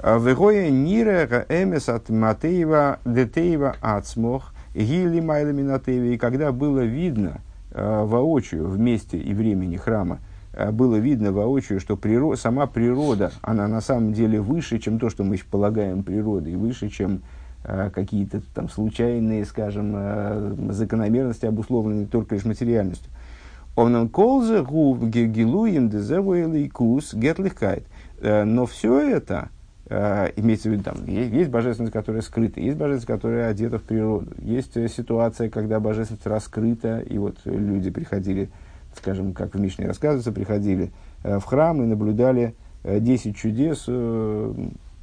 Вегоя 0.03 0.69
нира 0.69 1.45
эмес 1.49 1.89
от 1.89 2.09
Матеева 2.09 2.99
детеева 3.05 3.75
ацмох 3.81 4.53
гили 4.75 5.21
майлами 5.21 5.61
натеева. 5.61 6.05
И 6.05 6.17
когда 6.17 6.51
было 6.51 6.81
видно 6.81 7.41
э, 7.71 8.03
воочию 8.03 8.67
в 8.67 8.77
месте 8.77 9.17
и 9.17 9.33
времени 9.33 9.77
храма, 9.77 10.19
э, 10.53 10.71
было 10.71 10.97
видно 10.97 11.31
воочию, 11.31 11.79
что 11.79 11.95
природа, 11.95 12.39
сама 12.39 12.67
природа, 12.67 13.31
она 13.41 13.67
на 13.67 13.81
самом 13.81 14.13
деле 14.13 14.41
выше, 14.41 14.79
чем 14.79 14.99
то, 14.99 15.09
что 15.09 15.23
мы 15.23 15.39
полагаем 15.49 16.03
природой, 16.03 16.55
выше, 16.55 16.89
чем 16.89 17.21
э, 17.63 17.89
какие-то 17.93 18.41
там 18.53 18.69
случайные, 18.69 19.45
скажем, 19.45 20.73
закономерности, 20.73 21.45
обусловленные 21.45 22.05
только 22.05 22.35
лишь 22.35 22.45
материальностью. 22.45 23.09
Он 23.77 24.07
колзе 24.07 24.61
гилуем 24.61 25.89
дезевуэлый 25.89 26.69
кус 26.69 27.13
гетлихкайт. 27.13 27.85
Но 28.21 28.65
все 28.65 29.01
это, 29.01 29.49
Uh, 29.87 30.33
имеется 30.35 30.67
в 30.67 30.71
виду, 30.71 30.81
там, 30.81 31.05
есть, 31.05 31.31
есть 31.31 31.51
божественность, 31.51 31.93
которая 31.93 32.23
скрыта, 32.23 32.59
есть 32.59 32.75
божественность, 32.75 33.05
которая 33.05 33.51
одета 33.51 33.77
в 33.77 33.83
природу, 33.83 34.31
есть 34.41 34.75
э, 34.77 34.87
ситуация, 34.87 35.47
когда 35.47 35.79
божественность 35.79 36.25
раскрыта, 36.25 37.01
и 37.01 37.19
вот 37.19 37.37
люди 37.45 37.91
приходили, 37.91 38.49
скажем, 38.97 39.33
как 39.33 39.53
в 39.53 39.59
Мишне 39.59 39.85
рассказывается, 39.85 40.31
приходили 40.31 40.91
uh, 41.23 41.39
в 41.39 41.43
храм 41.43 41.83
и 41.83 41.85
наблюдали 41.85 42.55
uh, 42.83 42.99
10 42.99 43.35
чудес 43.37 43.87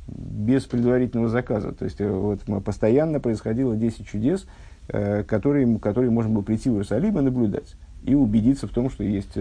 без 0.08 0.64
предварительного 0.64 1.28
заказа. 1.28 1.70
То 1.70 1.84
есть, 1.84 2.00
вот, 2.00 2.40
постоянно 2.64 3.20
происходило 3.20 3.76
10 3.76 4.04
чудес, 4.04 4.46
которые, 4.88 5.78
которые 5.78 6.10
можно 6.10 6.34
было 6.34 6.42
прийти 6.42 6.68
в 6.68 6.72
Иерусалим 6.72 7.16
и 7.20 7.22
наблюдать, 7.22 7.76
и 8.02 8.16
убедиться 8.16 8.66
в 8.66 8.70
том, 8.70 8.90
что 8.90 9.04
есть 9.04 9.36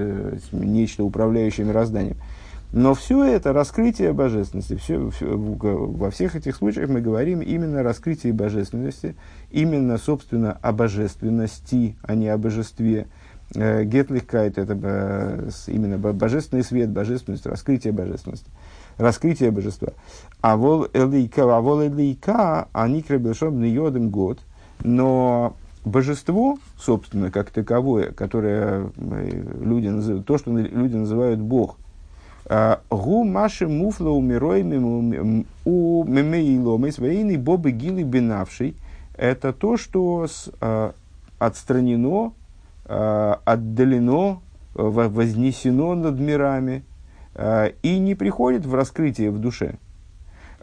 нечто 0.52 1.04
управляющее 1.04 1.66
мирозданием. 1.66 2.18
Но 2.74 2.94
все 2.94 3.24
это 3.26 3.52
раскрытие 3.52 4.14
божественности, 4.14 4.76
все, 4.76 5.10
все, 5.10 5.26
во 5.36 6.10
всех 6.10 6.38
этих 6.38 6.56
случаях 6.56 6.90
мы 6.90 7.02
говорим 7.02 7.42
именно 7.42 7.82
о 7.82 7.84
раскрытии 7.84 8.32
божественности, 8.32 9.16
именно, 9.50 9.98
собственно, 9.98 10.58
о 10.62 10.72
божественности, 10.72 11.98
а 12.02 12.16
не 12.16 12.30
о 12.30 12.38
божестве. 12.38 13.08
Э, 13.56 13.84
Гетлихкайт– 13.84 14.58
это 14.58 14.80
э, 14.82 15.50
именно 15.68 15.98
божественный 15.98 16.64
свет, 16.64 16.90
божественность, 16.92 17.46
раскрытие 17.46 17.92
божественности, 17.92 18.50
раскрытие 18.98 19.52
божества. 19.52 19.90
А 20.40 20.56
вол 20.56 20.88
элейка, 20.94 21.44
а 21.44 21.60
вол 21.60 21.84
элейка, 21.86 22.70
они 22.72 23.02
крабешом 23.02 23.62
йодом 23.62 24.12
год, 24.12 24.40
но 24.82 25.58
божество, 25.84 26.58
собственно, 26.80 27.32
как 27.32 27.52
таковое, 27.52 28.14
которое 28.14 28.90
э, 28.96 29.44
люди 29.60 29.90
называют, 29.90 30.26
то, 30.26 30.38
что 30.38 30.56
люди 30.56 30.96
называют 30.96 31.42
Бог– 31.42 31.76
Гу 32.90 33.24
маши 33.24 33.68
муфла 33.68 34.10
умирой 34.10 34.64
у 34.64 36.04
мемеиломы 36.04 36.92
своейный 36.92 37.38
бобы 37.38 37.72
гилы 37.72 38.04
бинавший. 38.04 38.76
Это 39.16 39.54
то, 39.54 39.78
что 39.78 40.28
отстранено, 41.40 42.34
отдалено, 42.86 44.42
вознесено 44.74 45.96
над 45.96 46.20
мирами 46.20 46.84
и 47.84 48.00
не 48.00 48.16
приходит 48.16 48.66
в 48.66 48.74
раскрытие 48.76 49.32
в 49.32 49.40
душе. 49.40 49.76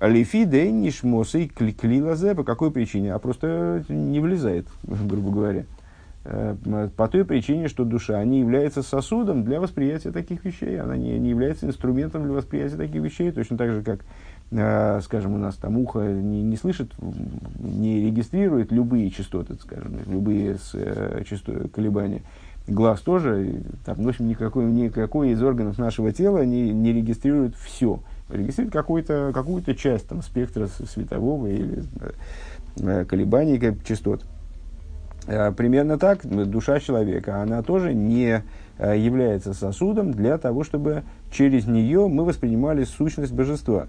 Лифи 0.00 0.44
дэнниш 0.44 1.02
мосей 1.02 1.48
клилазе 1.48 2.34
по 2.34 2.44
какой 2.44 2.70
причине? 2.70 3.14
А 3.14 3.18
просто 3.18 3.84
не 3.88 4.20
влезает, 4.20 4.66
грубо 4.82 5.30
говоря. 5.30 5.64
Э, 6.30 6.88
по 6.94 7.08
той 7.08 7.24
причине, 7.24 7.68
что 7.68 7.84
душа 7.84 8.22
не 8.22 8.40
является 8.40 8.82
сосудом 8.82 9.44
для 9.44 9.60
восприятия 9.60 10.10
таких 10.10 10.44
вещей, 10.44 10.78
она 10.78 10.94
не, 10.94 11.18
не 11.18 11.30
является 11.30 11.66
инструментом 11.66 12.24
для 12.24 12.34
восприятия 12.34 12.76
таких 12.76 13.02
вещей, 13.02 13.32
точно 13.32 13.56
так 13.56 13.72
же, 13.72 13.82
как, 13.82 14.00
э, 14.50 15.00
скажем, 15.02 15.32
у 15.32 15.38
нас 15.38 15.54
там 15.56 15.78
ухо 15.78 16.00
не, 16.00 16.42
не 16.42 16.56
слышит, 16.56 16.92
не 17.58 18.04
регистрирует 18.04 18.72
любые 18.72 19.10
частоты, 19.10 19.54
скажем, 19.54 20.00
любые 20.06 20.56
с, 20.56 20.72
э, 20.74 21.22
частоты, 21.26 21.68
колебания. 21.68 22.20
Глаз 22.66 23.00
тоже, 23.00 23.62
там, 23.86 23.96
в 23.96 24.06
общем, 24.06 24.28
никакой, 24.28 24.66
никакой 24.66 25.30
из 25.30 25.42
органов 25.42 25.78
нашего 25.78 26.12
тела 26.12 26.44
не, 26.44 26.74
не 26.74 26.92
регистрирует 26.92 27.56
все. 27.56 28.00
Регистрирует 28.28 28.74
какую-то 28.74 29.30
какую 29.32 29.62
часть 29.74 30.08
там, 30.08 30.20
спектра 30.20 30.66
светового 30.66 31.46
или 31.46 31.84
э, 32.80 33.06
колебаний 33.06 33.58
частот. 33.86 34.26
Примерно 35.28 35.98
так 35.98 36.26
душа 36.26 36.80
человека, 36.80 37.42
она 37.42 37.62
тоже 37.62 37.92
не 37.92 38.42
является 38.78 39.52
сосудом 39.52 40.12
для 40.12 40.38
того, 40.38 40.64
чтобы 40.64 41.02
через 41.30 41.66
нее 41.66 42.08
мы 42.08 42.24
воспринимали 42.24 42.84
сущность 42.84 43.32
божества. 43.34 43.88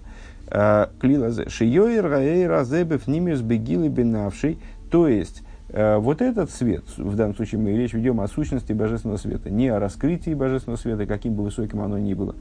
Бенавший. 3.88 4.58
То 4.90 5.08
есть, 5.08 5.42
вот 5.72 6.20
этот 6.20 6.50
свет, 6.50 6.84
в 6.98 7.16
данном 7.16 7.34
случае 7.36 7.60
мы 7.60 7.70
речь 7.70 7.94
ведем 7.94 8.20
о 8.20 8.28
сущности 8.28 8.74
божественного 8.74 9.16
света, 9.16 9.48
не 9.48 9.68
о 9.68 9.78
раскрытии 9.78 10.34
божественного 10.34 10.78
света, 10.78 11.06
каким 11.06 11.34
бы 11.34 11.44
высоким 11.44 11.80
оно 11.80 11.96
ни 11.96 12.12
было. 12.12 12.34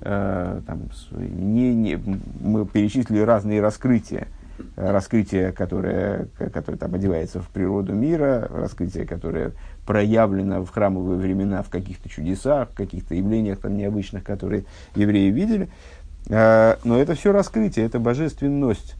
Там, 0.00 0.88
не, 1.10 1.74
не, 1.74 1.98
мы 2.40 2.64
перечислили 2.66 3.20
разные 3.20 3.60
раскрытия 3.60 4.28
раскрытие, 4.76 5.52
которое, 5.52 6.28
которое 6.52 6.78
там 6.78 6.94
одевается 6.94 7.40
в 7.40 7.48
природу 7.48 7.92
мира, 7.92 8.48
раскрытие, 8.50 9.06
которое 9.06 9.52
проявлено 9.86 10.64
в 10.64 10.70
храмовые 10.70 11.18
времена 11.18 11.62
в 11.62 11.70
каких-то 11.70 12.08
чудесах, 12.08 12.70
в 12.70 12.74
каких-то 12.74 13.14
явлениях 13.14 13.60
там 13.60 13.76
необычных, 13.76 14.24
которые 14.24 14.64
евреи 14.94 15.30
видели. 15.30 15.68
А, 16.28 16.78
но 16.84 16.98
это 16.98 17.14
все 17.14 17.32
раскрытие, 17.32 17.86
это 17.86 17.98
божественность. 17.98 18.96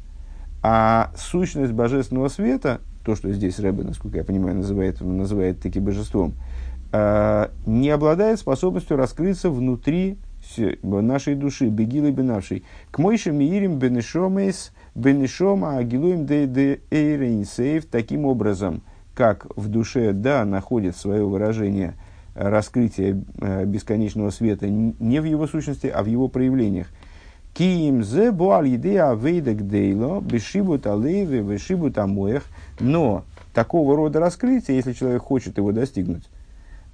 А 0.63 1.13
сущность 1.17 1.73
божественного 1.73 2.29
света, 2.29 2.81
то, 3.05 3.15
что 3.15 3.33
здесь 3.33 3.59
Рэбе, 3.59 3.85
насколько 3.85 4.19
я 4.19 4.25
понимаю, 4.25 4.57
называет, 4.57 5.01
называет 5.01 5.61
таки 5.61 5.79
божеством, 5.81 6.35
а, 6.93 7.51
не 7.67 7.91
обладает 7.91 8.39
способностью 8.39 8.97
раскрыться 8.97 9.51
внутри 9.51 10.19
нашей 10.83 11.35
души, 11.35 11.69
бегилы 11.69 12.13
бенавшей. 12.13 12.65
К 12.91 12.99
мойшим 12.99 13.37
миирим 13.37 13.79
бенешомейс 13.79 14.73
Бенешома 14.97 15.77
агилуем 15.77 16.25
де 16.25 16.81
эйрейнсейв 16.91 17.85
таким 17.85 18.25
образом, 18.25 18.81
как 19.15 19.47
в 19.55 19.69
душе 19.69 20.15
да 20.15 20.47
находит 20.47 20.97
свое 20.97 21.23
выражение 21.23 21.97
раскрытие 22.35 23.23
э, 23.39 23.67
бесконечного 23.67 24.31
света 24.31 24.71
не 24.71 25.21
в 25.21 25.25
его 25.25 25.47
сущности, 25.47 25.87
а 25.87 26.03
в 26.03 26.07
его 26.07 26.29
проявлениях. 26.29 26.87
Киим 27.53 28.05
зе 28.05 28.31
буаль 28.31 28.75
идея 28.77 29.13
вейдек 29.13 29.67
дейло, 29.67 30.23
бешибут 30.23 30.87
алейве, 30.87 31.43
бешибут 31.43 31.99
амоях. 31.99 32.45
Но 32.81 33.25
такого 33.53 33.97
рода 33.97 34.19
раскрытие, 34.19 34.79
если 34.79 34.95
человек 34.95 35.21
хочет 35.21 35.59
его 35.59 35.73
достигнуть, 35.73 36.25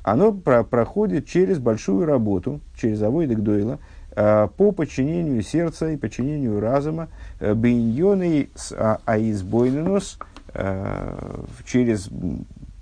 оно 0.03 0.33
про 0.33 0.65
проходит 0.65 1.29
через 1.29 1.61
большую 1.61 2.05
работу, 2.07 2.59
через 2.77 3.01
авойдек 3.01 3.39
дойла, 3.39 3.79
Э, 3.79 4.02
по 4.15 4.73
подчинению 4.73 5.43
сердца 5.43 5.91
и 5.91 5.97
подчинению 5.97 6.61
разума 6.61 7.09
э, 7.41 7.55
бейньоной 7.55 8.51
а, 8.77 9.01
аизбойненос 9.07 10.19
э, 10.55 11.45
через 11.65 12.11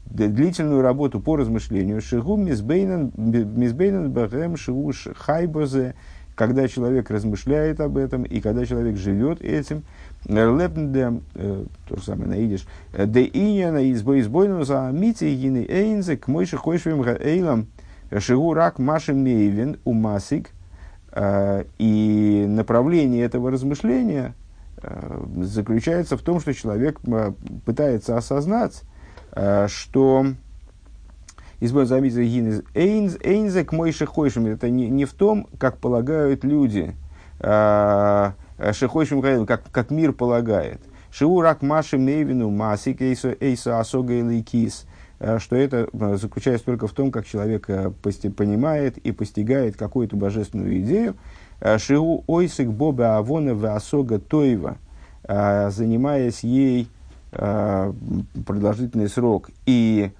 длительную 0.07 0.83
работу 0.83 1.21
по 1.21 1.37
размышлению 1.37 2.01
шигу 2.01 2.37
мизбейнен 2.37 4.11
бэгэм 4.11 4.57
шигу 4.57 4.93
хайбозе 5.15 5.95
когда 6.35 6.67
человек 6.67 7.11
размышляет 7.11 7.81
об 7.81 7.97
этом 7.97 8.25
и 8.25 8.41
когда 8.41 8.67
человек 8.67 8.97
живет 8.97 9.41
этим 9.41 9.85
лепндем 10.25 11.23
то 11.35 11.97
же 11.97 12.03
самое 12.03 12.29
наидишь 12.29 12.67
де 12.93 13.25
иньяна 13.33 13.89
избойненос 13.93 14.71
а 14.71 14.91
мити 14.91 15.33
гины 15.33 15.65
эйнзе 15.69 16.17
к 16.17 16.27
мойши 16.27 16.57
хойшвим 16.57 17.05
эйлам 17.05 17.69
шигу 18.19 18.53
рак 18.53 18.81
машем 18.81 19.19
мейвен 19.23 19.79
умасик 19.85 20.51
Э, 20.51 20.60
и 21.79 22.45
направление 22.49 23.25
этого 23.25 23.51
размышления 23.51 24.35
э, 24.83 25.25
заключается 25.43 26.17
в 26.17 26.23
том, 26.23 26.41
что 26.41 26.55
человек 26.55 27.01
э, 27.07 27.33
пытается 27.65 28.17
осознать, 28.17 28.83
что 29.69 30.27
Избавь 31.61 31.87
заметил 31.87 32.21
Эйнзе 32.75 33.65
к 33.65 33.73
мой 33.73 33.93
шехойшим. 33.93 34.47
Это 34.47 34.69
не, 34.71 34.89
не 34.89 35.05
в 35.05 35.13
том, 35.13 35.47
как 35.57 35.79
полагают 35.79 36.43
люди, 36.43 36.97
шехойшим 37.39 39.23
как, 39.47 39.71
как 39.71 39.91
мир 39.93 40.13
полагает. 40.13 40.81
Шиурак 41.13 41.63
маши 41.63 41.99
мейвину 41.99 42.51
масик 42.51 43.03
эйса 43.03 43.79
асога 43.79 44.15
и 44.15 44.43
кис. 44.43 44.87
Э, 45.21 45.39
что 45.39 45.55
это 45.55 45.87
э, 45.93 46.17
заключается 46.17 46.65
только 46.65 46.87
в 46.87 46.93
том, 46.93 47.13
как 47.13 47.27
человек 47.27 47.69
э, 47.69 47.91
понимает 47.91 48.97
и 48.99 49.13
постигает 49.13 49.77
какую-то 49.77 50.17
божественную 50.17 50.81
идею. 50.81 51.15
Шиу 51.77 52.25
ойсик 52.27 52.69
боба 52.69 53.19
авона 53.19 53.55
в 53.55 53.67
асога 53.67 54.19
тойва, 54.19 54.79
занимаясь 55.29 56.43
ей 56.43 56.89
продолжительный 57.31 59.11
срок 59.11 59.51
и 59.67 60.11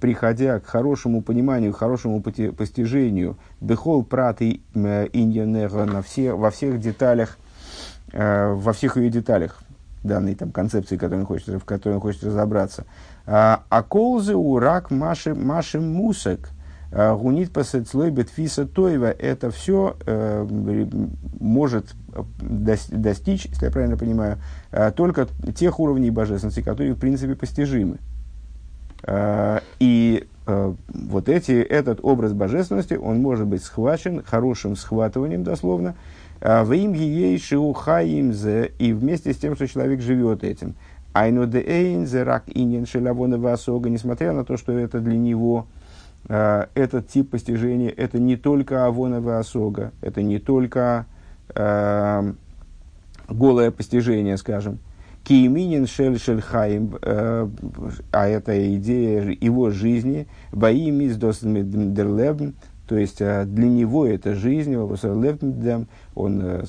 приходя 0.00 0.60
к 0.60 0.66
хорошему 0.66 1.20
пониманию, 1.20 1.74
к 1.74 1.76
хорошему 1.76 2.22
постижению, 2.22 3.36
бехол 3.60 4.02
прат 4.02 4.40
и 4.40 4.62
на 4.72 6.00
все, 6.00 6.32
во 6.32 6.50
всех 6.50 6.80
деталях, 6.80 7.36
во 8.14 8.72
всех 8.72 8.96
ее 8.96 9.10
деталях 9.10 9.62
данной 10.02 10.34
там, 10.36 10.52
концепции, 10.52 10.96
в 10.96 11.64
которой 11.66 11.96
он 11.96 12.00
хочет 12.00 12.24
разобраться– 12.24 12.86
а 13.26 13.82
колзы 13.88 14.34
урак 14.34 14.90
маши, 14.90 15.34
маши 15.34 15.80
мусек. 15.80 16.50
А, 16.94 17.16
гунит 17.16 17.50
пасецлой 17.52 18.10
бетфиса 18.10 18.66
тойва. 18.66 19.10
Это 19.10 19.50
все 19.50 19.96
э, 20.04 20.46
может 21.40 21.94
достичь, 22.40 23.46
если 23.46 23.64
я 23.64 23.70
правильно 23.70 23.96
понимаю, 23.96 24.36
э, 24.72 24.92
только 24.94 25.26
тех 25.56 25.80
уровней 25.80 26.10
божественности, 26.10 26.60
которые 26.60 26.92
в 26.92 26.98
принципе 26.98 27.34
постижимы. 27.34 27.96
Э, 29.04 29.60
и 29.78 30.28
э, 30.46 30.74
вот 30.88 31.30
эти, 31.30 31.52
этот 31.52 32.00
образ 32.02 32.34
божественности, 32.34 32.94
он 32.94 33.22
может 33.22 33.46
быть 33.46 33.64
схвачен 33.64 34.22
хорошим 34.22 34.76
схватыванием 34.76 35.44
дословно, 35.44 35.94
в 36.40 36.72
им 36.72 36.92
ей 36.92 37.38
шиухаимзе, 37.38 38.72
и 38.76 38.92
вместе 38.92 39.32
с 39.32 39.36
тем, 39.36 39.54
что 39.54 39.68
человек 39.68 40.00
живет 40.00 40.42
этим– 40.42 40.74
Айну 41.12 41.46
де 41.46 41.60
эйн 41.60 42.06
зерак 42.06 42.44
инин 42.46 42.86
шелявона 42.86 43.38
васога, 43.38 43.90
несмотря 43.90 44.32
на 44.32 44.44
то, 44.44 44.56
что 44.56 44.72
это 44.72 45.00
для 45.00 45.18
него, 45.18 45.66
э, 46.28 46.66
этот 46.74 47.08
тип 47.08 47.30
постижения, 47.30 47.90
это 47.90 48.18
не 48.18 48.36
только 48.36 48.86
авона 48.86 49.20
васога, 49.20 49.92
это 50.00 50.22
не 50.22 50.38
только 50.38 51.06
э, 51.54 52.32
голое 53.28 53.70
постижение, 53.70 54.36
скажем, 54.36 54.78
Кииминин 55.24 55.86
шель 55.86 56.18
шельхаим, 56.18 56.98
э, 57.00 57.48
а 58.10 58.26
это 58.26 58.74
идея 58.76 59.36
его 59.40 59.70
жизни, 59.70 60.26
бои 60.50 60.90
миздос 60.90 61.40
дерлебн, 61.42 62.54
то 62.86 62.96
есть 62.98 63.20
э, 63.20 63.44
для 63.44 63.68
него 63.68 64.06
это 64.06 64.34
жизнь, 64.34 64.76
он 64.76 66.40
э, 66.42 66.64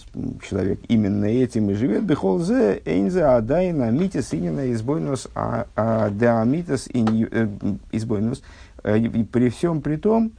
человек 0.47 0.79
именно 0.87 1.25
этим 1.25 1.71
и 1.71 1.73
живет. 1.73 2.03
Бехолзе 2.03 2.81
эйнзе 2.85 3.25
адайна 3.25 3.89
митис 3.89 4.33
инина 4.33 4.71
избойнус 4.71 5.27
а, 5.33 5.65
а 5.75 6.09
деамитас 6.11 6.87
э, 6.93 7.47
избойнус. 7.91 8.43
При 8.83 9.49
всем 9.49 9.81
при 9.81 9.95
том, 9.95 10.33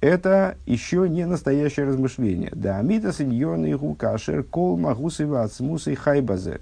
это 0.00 0.56
еще 0.64 1.08
не 1.08 1.26
настоящее 1.26 1.86
размышление. 1.86 2.52
Деамитас 2.54 3.20
иньон 3.20 3.70
игу 3.70 3.94
кашер 3.94 4.44
кол 4.44 4.76
магусы 4.76 5.26
вацмусы 5.26 5.96
хайбазе. 5.96 6.60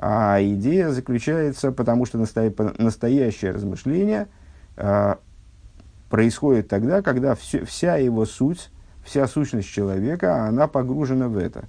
А 0.00 0.38
идея 0.40 0.90
заключается, 0.90 1.70
потому 1.72 2.06
что 2.06 2.18
настоящее 2.18 3.52
размышление 3.52 4.26
происходит 6.08 6.68
тогда, 6.68 7.02
когда 7.02 7.34
все, 7.34 7.64
вся 7.64 7.96
его 7.96 8.24
суть, 8.24 8.70
вся 9.04 9.26
сущность 9.26 9.68
человека, 9.68 10.44
она 10.46 10.66
погружена 10.66 11.28
в 11.28 11.36
это. 11.36 11.64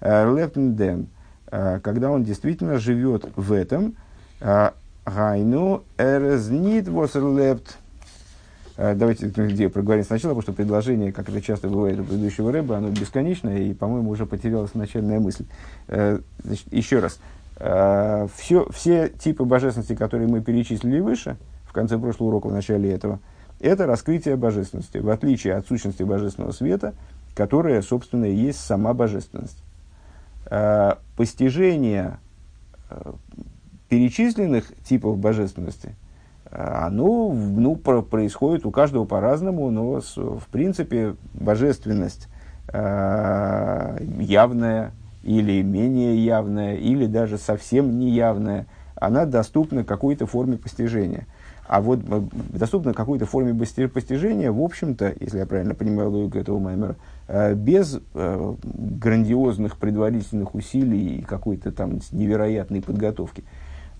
Лептендем, 0.00 1.08
э, 1.50 1.80
когда 1.82 2.10
он 2.10 2.24
действительно 2.24 2.78
живет 2.78 3.26
в 3.36 3.52
этом, 3.52 3.96
э, 4.40 4.70
гайну 5.06 5.84
эрезнит. 5.96 6.88
Э, 8.76 8.94
давайте 8.94 9.28
где 9.28 9.68
проговорим 9.68 10.04
сначала, 10.04 10.32
потому 10.32 10.42
что 10.42 10.52
предложение, 10.52 11.12
как 11.12 11.28
это 11.28 11.40
часто 11.40 11.68
бывает 11.68 12.00
у 12.00 12.04
предыдущего 12.04 12.52
рэба, 12.52 12.76
оно 12.76 12.90
бесконечное, 12.90 13.58
и, 13.58 13.72
по-моему, 13.72 14.10
уже 14.10 14.26
потерялась 14.26 14.74
начальная 14.74 15.20
мысль. 15.20 15.46
Значит, 15.86 16.72
еще 16.72 16.98
раз. 16.98 17.18
Все, 18.36 18.66
все 18.72 19.08
типы 19.08 19.44
божественности, 19.44 19.94
которые 19.94 20.28
мы 20.28 20.40
перечислили 20.40 20.98
выше, 20.98 21.36
в 21.66 21.72
конце 21.72 21.96
прошлого 21.98 22.30
урока, 22.30 22.48
в 22.48 22.52
начале 22.52 22.90
этого– 22.90 23.20
это 23.64 23.86
раскрытие 23.86 24.36
божественности, 24.36 24.98
в 24.98 25.08
отличие 25.08 25.54
от 25.54 25.66
сущности 25.66 26.02
божественного 26.02 26.52
света, 26.52 26.92
которая, 27.34 27.80
собственно, 27.82 28.26
и 28.26 28.34
есть 28.34 28.60
сама 28.60 28.92
божественность. 28.94 29.58
Э, 30.50 30.96
постижение 31.16 32.18
э, 32.90 33.12
перечисленных 33.88 34.72
типов 34.84 35.18
божественности, 35.18 35.96
э, 36.44 36.56
оно 36.56 37.32
ну, 37.32 37.76
про, 37.76 38.02
происходит 38.02 38.66
у 38.66 38.70
каждого 38.70 39.06
по-разному, 39.06 39.70
но 39.70 40.00
в 40.00 40.46
принципе 40.50 41.16
божественность 41.32 42.28
явная 42.72 44.00
или 45.22 45.62
менее 45.62 46.24
явная, 46.24 46.76
или 46.76 47.04
даже 47.06 47.36
совсем 47.36 47.98
неявная, 47.98 48.66
она 48.94 49.26
доступна 49.26 49.84
какой-то 49.84 50.26
форме 50.26 50.56
постижения– 50.56 51.26
А 51.66 51.80
вот 51.80 52.00
э, 52.06 52.22
доступно 52.50 52.92
какой-то 52.92 53.24
форме 53.24 53.54
постижения, 53.54 54.52
в 54.52 54.60
общем-то, 54.60 55.14
если 55.18 55.38
я 55.38 55.46
правильно 55.46 55.74
понимаю 55.74 56.10
логику 56.10 56.38
этого 56.38 56.58
маймера, 56.58 56.96
э, 57.26 57.54
без 57.54 58.00
э, 58.14 58.54
грандиозных 58.62 59.78
предварительных 59.78 60.54
усилий 60.54 61.16
и 61.16 61.22
какой-то 61.22 61.72
там 61.72 62.00
невероятной 62.12 62.82
подготовки. 62.82 63.44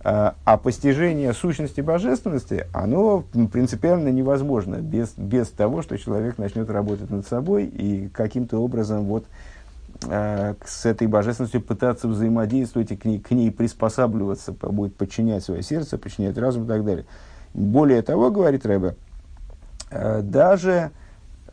А 0.06 0.58
постижение 0.62 1.32
сущности 1.32 1.80
божественности, 1.80 2.66
оно 2.74 3.24
принципиально 3.50 4.10
невозможно 4.10 4.74
без, 4.74 5.14
без 5.16 5.48
того, 5.48 5.80
что 5.80 5.96
человек 5.96 6.36
начнет 6.36 6.68
работать 6.68 7.08
над 7.08 7.26
собой 7.26 7.64
и 7.64 8.10
каким-то 8.10 8.58
образом 8.58 9.04
вот, 9.04 9.24
с 10.02 10.84
этой 10.84 11.06
божественностью 11.06 11.62
пытаться 11.62 12.06
взаимодействовать 12.06 12.92
и 12.92 12.96
к 12.96 13.06
ней, 13.06 13.18
к 13.18 13.30
ней 13.30 13.50
приспосабливаться, 13.50 14.52
будет 14.52 14.94
подчинять 14.94 15.42
свое 15.42 15.62
сердце, 15.62 15.96
подчинять 15.96 16.36
разум 16.36 16.64
и 16.64 16.68
так 16.68 16.84
далее. 16.84 17.06
Более 17.54 18.02
того, 18.02 18.32
говорит 18.32 18.66
Рэбе, 18.66 18.96
э, 19.90 20.22
даже, 20.22 20.90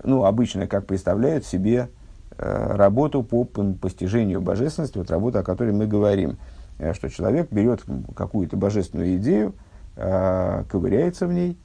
ну, 0.03 0.25
обычно, 0.25 0.65
как 0.65 0.87
представляют 0.87 1.45
себе 1.45 1.89
э, 2.37 2.75
работу 2.75 3.21
по 3.21 3.45
постижению 3.45 4.41
божественности, 4.41 4.97
вот 4.97 5.11
работа, 5.11 5.39
о 5.39 5.43
которой 5.43 5.73
мы 5.73 5.85
говорим, 5.85 6.37
э, 6.79 6.93
что 6.93 7.07
человек 7.07 7.51
берет 7.51 7.83
какую-то 8.15 8.57
божественную 8.57 9.17
идею, 9.17 9.53
ковыряется 9.93 11.27
в 11.27 11.33
ней, 11.33 11.57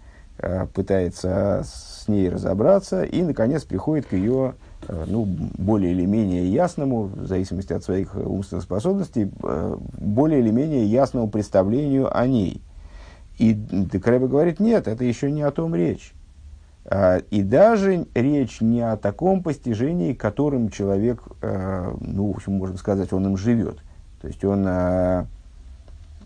пытается 0.75 1.63
с 1.65 2.09
ней 2.09 2.29
разобраться 2.29 3.05
и, 3.05 3.23
наконец, 3.23 3.63
приходит 3.63 4.07
к 4.07 4.15
ее 4.15 4.55
ну, 4.89 5.25
более 5.25 5.93
или 5.93 6.05
менее 6.05 6.53
ясному, 6.53 7.05
в 7.05 7.27
зависимости 7.27 7.73
от 7.73 7.85
своих 7.85 8.17
умственных 8.17 8.65
способностей, 8.65 9.31
более 9.41 10.41
или 10.41 10.51
менее 10.51 10.85
ясному 10.87 11.29
представлению 11.29 12.15
о 12.15 12.27
ней. 12.27 12.61
И 13.39 13.53
Декребе 13.53 14.27
говорит, 14.27 14.61
нет, 14.61 14.89
это 14.89 15.05
еще 15.05 15.31
не 15.31 15.43
о 15.43 15.51
том 15.51 15.75
речь. 15.75 16.13
А, 16.85 17.19
и 17.31 17.43
даже 17.43 18.07
речь 18.15 18.61
не 18.61 18.81
о 18.81 18.97
таком 18.97 19.43
постижении, 19.43 20.15
которым 20.15 20.71
человек, 20.71 21.23
а, 21.43 21.97
ну, 22.01 22.33
в 22.33 22.37
общем, 22.37 22.55
можно 22.55 22.79
сказать, 22.79 23.13
он 23.13 23.27
им 23.27 23.37
живет. 23.37 23.79
То 24.23 24.29
есть 24.29 24.45
он 24.45 24.65
а, 24.67 25.27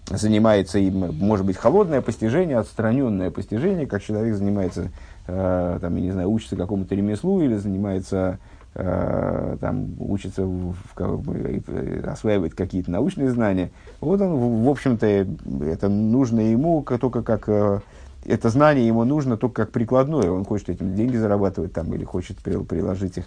занимается 0.08 0.78
им, 0.78 1.14
может 1.18 1.46
быть, 1.46 1.56
холодное 1.56 2.00
постижение, 2.00 2.58
отстраненное 2.58 3.30
постижение, 3.30 3.86
как 3.86 4.02
человек 4.02 4.34
занимается, 4.34 4.90
там, 5.26 5.94
я 5.96 6.02
не 6.02 6.10
знаю, 6.10 6.28
учится 6.28 6.56
какому-то 6.56 6.94
ремеслу 6.96 7.40
или 7.40 7.54
занимается 7.54 8.10
Э, 8.30 8.59
там, 8.72 9.96
учится, 9.98 10.44
в, 10.44 10.74
в, 10.94 12.08
осваивает 12.08 12.54
какие-то 12.54 12.90
научные 12.90 13.30
знания. 13.30 13.70
Вот 14.00 14.20
он, 14.20 14.34
в, 14.34 14.64
в 14.64 14.68
общем-то, 14.68 15.06
это 15.06 15.88
нужно 15.88 16.40
ему 16.40 16.82
только 16.82 17.22
как... 17.22 17.48
Э, 17.48 17.80
это 18.24 18.50
знание 18.50 18.86
ему 18.86 19.04
нужно 19.04 19.36
только 19.36 19.64
как 19.64 19.72
прикладное. 19.72 20.30
Он 20.30 20.44
хочет 20.44 20.68
этим 20.68 20.94
деньги 20.94 21.16
зарабатывать 21.16 21.72
там, 21.72 21.92
или 21.94 22.04
хочет 22.04 22.38
приложить 22.38 23.18
их 23.18 23.24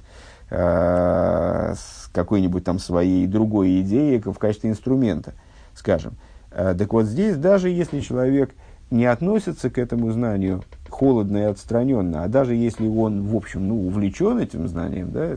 э, 0.49 1.73
с 1.75 2.09
какой-нибудь 2.13 2.63
там 2.63 2.79
своей 2.79 3.27
другой 3.27 3.81
идеей 3.81 4.19
в 4.19 4.37
качестве 4.37 4.69
инструмента, 4.69 5.33
скажем. 5.73 6.13
Э, 6.51 6.75
так 6.77 6.93
вот 6.93 7.05
здесь, 7.05 7.35
даже 7.37 7.69
если 7.69 7.99
человек 7.99 8.51
не 8.91 9.05
относится 9.05 9.69
к 9.69 9.77
этому 9.77 10.11
знанию 10.11 10.63
холодно 10.93 11.37
и 11.37 11.41
отстраненно, 11.41 12.23
а 12.23 12.27
даже 12.27 12.55
если 12.55 12.87
он, 12.87 13.23
в 13.23 13.35
общем, 13.35 13.67
ну, 13.67 13.87
увлечен 13.87 14.37
этим 14.37 14.67
знанием, 14.67 15.11
да, 15.11 15.35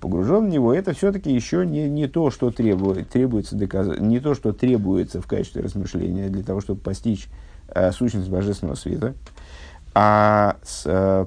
погружен 0.00 0.46
в 0.46 0.48
него, 0.48 0.72
это 0.72 0.94
все-таки 0.94 1.32
еще 1.32 1.66
не, 1.66 1.88
не 1.90 2.06
то, 2.06 2.30
что 2.30 2.50
требует, 2.50 3.08
требуется 3.08 3.56
доказать, 3.56 4.00
не 4.00 4.20
то, 4.20 4.34
что 4.34 4.52
требуется 4.52 5.20
в 5.20 5.26
качестве 5.26 5.62
размышления 5.62 6.28
для 6.28 6.44
того, 6.44 6.60
чтобы 6.60 6.80
постичь 6.80 7.28
э, 7.68 7.90
сущность 7.90 8.30
божественного 8.30 8.76
света, 8.76 9.14
а 9.94 10.56
с, 10.62 10.84
э, 10.86 11.26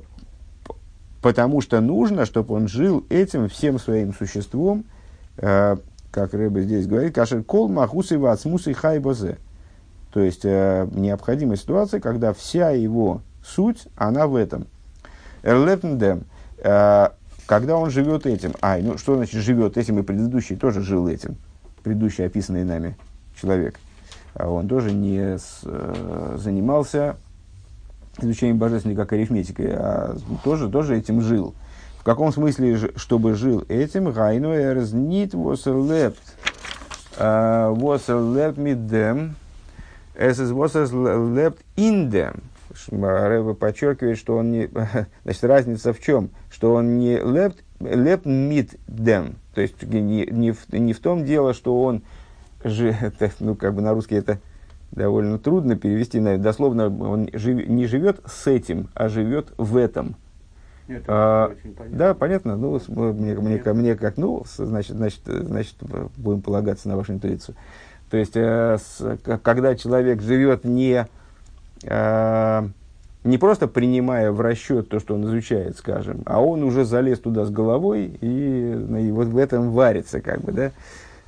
потому 1.21 1.61
что 1.61 1.81
нужно, 1.81 2.25
чтобы 2.25 2.55
он 2.55 2.67
жил 2.67 3.05
этим 3.09 3.49
всем 3.49 3.79
своим 3.79 4.13
существом, 4.13 4.85
э, 5.37 5.75
как 6.11 6.33
Рэбе 6.33 6.63
здесь 6.63 6.87
говорит, 6.87 7.13
кашер 7.13 7.43
кол 7.43 7.67
махусы 7.67 8.17
вацмусы 8.17 8.73
хайбозе. 8.73 9.37
То 10.13 10.21
есть 10.21 10.45
э, 10.45 10.87
необходимая 10.93 11.57
ситуация, 11.57 11.99
когда 11.99 12.33
вся 12.33 12.71
его 12.71 13.21
Суть, 13.47 13.87
она 13.95 14.27
в 14.27 14.35
этом. 14.35 14.67
Эрлепндем, 15.43 16.23
э, 16.57 17.09
когда 17.45 17.77
он 17.77 17.89
живет 17.89 18.25
этим, 18.25 18.53
ай, 18.61 18.81
ну 18.81 18.97
что 18.97 19.15
значит 19.15 19.41
живет 19.41 19.77
этим, 19.77 19.99
и 19.99 20.03
предыдущий 20.03 20.57
тоже 20.57 20.81
жил 20.81 21.07
этим, 21.07 21.37
предыдущий 21.83 22.25
описанный 22.25 22.65
нами 22.65 22.97
человек. 23.39 23.79
А 24.33 24.49
он 24.49 24.67
тоже 24.67 24.91
не 24.91 25.37
с, 25.37 25.61
э, 25.63 26.35
занимался 26.37 27.15
изучением 28.19 28.57
божественной 28.57 28.95
как 28.95 29.13
арифметикой, 29.13 29.67
а 29.71 30.17
тоже, 30.43 30.69
тоже 30.69 30.97
этим 30.97 31.21
жил. 31.21 31.55
В 31.99 32.03
каком 32.03 32.33
смысле, 32.33 32.91
чтобы 32.95 33.35
жил 33.35 33.63
этим? 33.69 34.11
Гайну 34.11 34.53
эрзнит 34.53 35.33
восерлепт. 35.33 36.21
Э, 37.17 37.69
восерлепт 37.69 38.57
мидем. 38.57 39.35
Эсэс 40.15 40.51
восерлепт 40.51 41.61
индем. 41.75 42.43
Рэба 42.91 43.53
подчеркивает, 43.53 44.17
что 44.17 44.37
он 44.37 44.51
не... 44.51 44.69
Значит, 45.23 45.43
разница 45.43 45.93
в 45.93 45.99
чем? 45.99 46.29
Что 46.49 46.73
он 46.73 46.97
не 46.97 47.17
леп, 47.17 47.53
леп 47.79 48.25
мид 48.25 48.75
дем. 48.87 49.35
То 49.53 49.61
есть, 49.61 49.83
не, 49.83 50.25
не, 50.25 50.51
в, 50.51 50.67
не 50.71 50.93
в 50.93 50.99
том 50.99 51.25
дело, 51.25 51.53
что 51.53 51.81
он... 51.81 52.03
Же, 52.63 52.95
ну, 53.39 53.55
как 53.55 53.73
бы 53.73 53.81
на 53.81 53.93
русский 53.93 54.15
это 54.15 54.39
довольно 54.91 55.37
трудно 55.37 55.75
перевести. 55.75 56.19
Дословно, 56.37 56.87
он 56.87 57.29
жив, 57.33 57.67
не 57.67 57.85
живет 57.87 58.21
с 58.25 58.47
этим, 58.47 58.89
а 58.93 59.09
живет 59.09 59.53
в 59.57 59.77
этом. 59.77 60.15
Нет, 60.87 61.03
а, 61.07 61.53
понятно. 61.77 61.97
Да, 61.97 62.13
понятно. 62.13 62.55
Ну, 62.55 62.79
мне, 62.87 63.35
мне, 63.35 63.61
мне 63.73 63.95
как, 63.95 64.17
ну, 64.17 64.43
значит, 64.57 64.95
значит, 64.95 65.21
значит, 65.25 65.75
будем 66.15 66.41
полагаться 66.41 66.87
на 66.87 66.95
вашу 66.95 67.13
интуицию. 67.13 67.55
То 68.09 68.17
есть, 68.17 68.37
э, 68.37 68.77
когда 69.43 69.75
человек 69.75 70.21
живет 70.21 70.63
не 70.63 71.07
не 73.27 73.37
просто 73.37 73.67
принимая 73.67 74.31
в 74.31 74.41
расчет 74.41 74.89
то, 74.89 74.99
что 74.99 75.15
он 75.15 75.25
изучает, 75.25 75.77
скажем, 75.77 76.21
а 76.25 76.41
он 76.41 76.63
уже 76.63 76.85
залез 76.85 77.19
туда 77.19 77.45
с 77.45 77.49
головой 77.49 78.17
и, 78.21 78.73
ну, 78.75 78.97
и 78.97 79.11
вот 79.11 79.27
в 79.27 79.37
этом 79.37 79.71
варится, 79.71 80.21
как 80.21 80.41
бы, 80.41 80.51
да. 80.51 80.71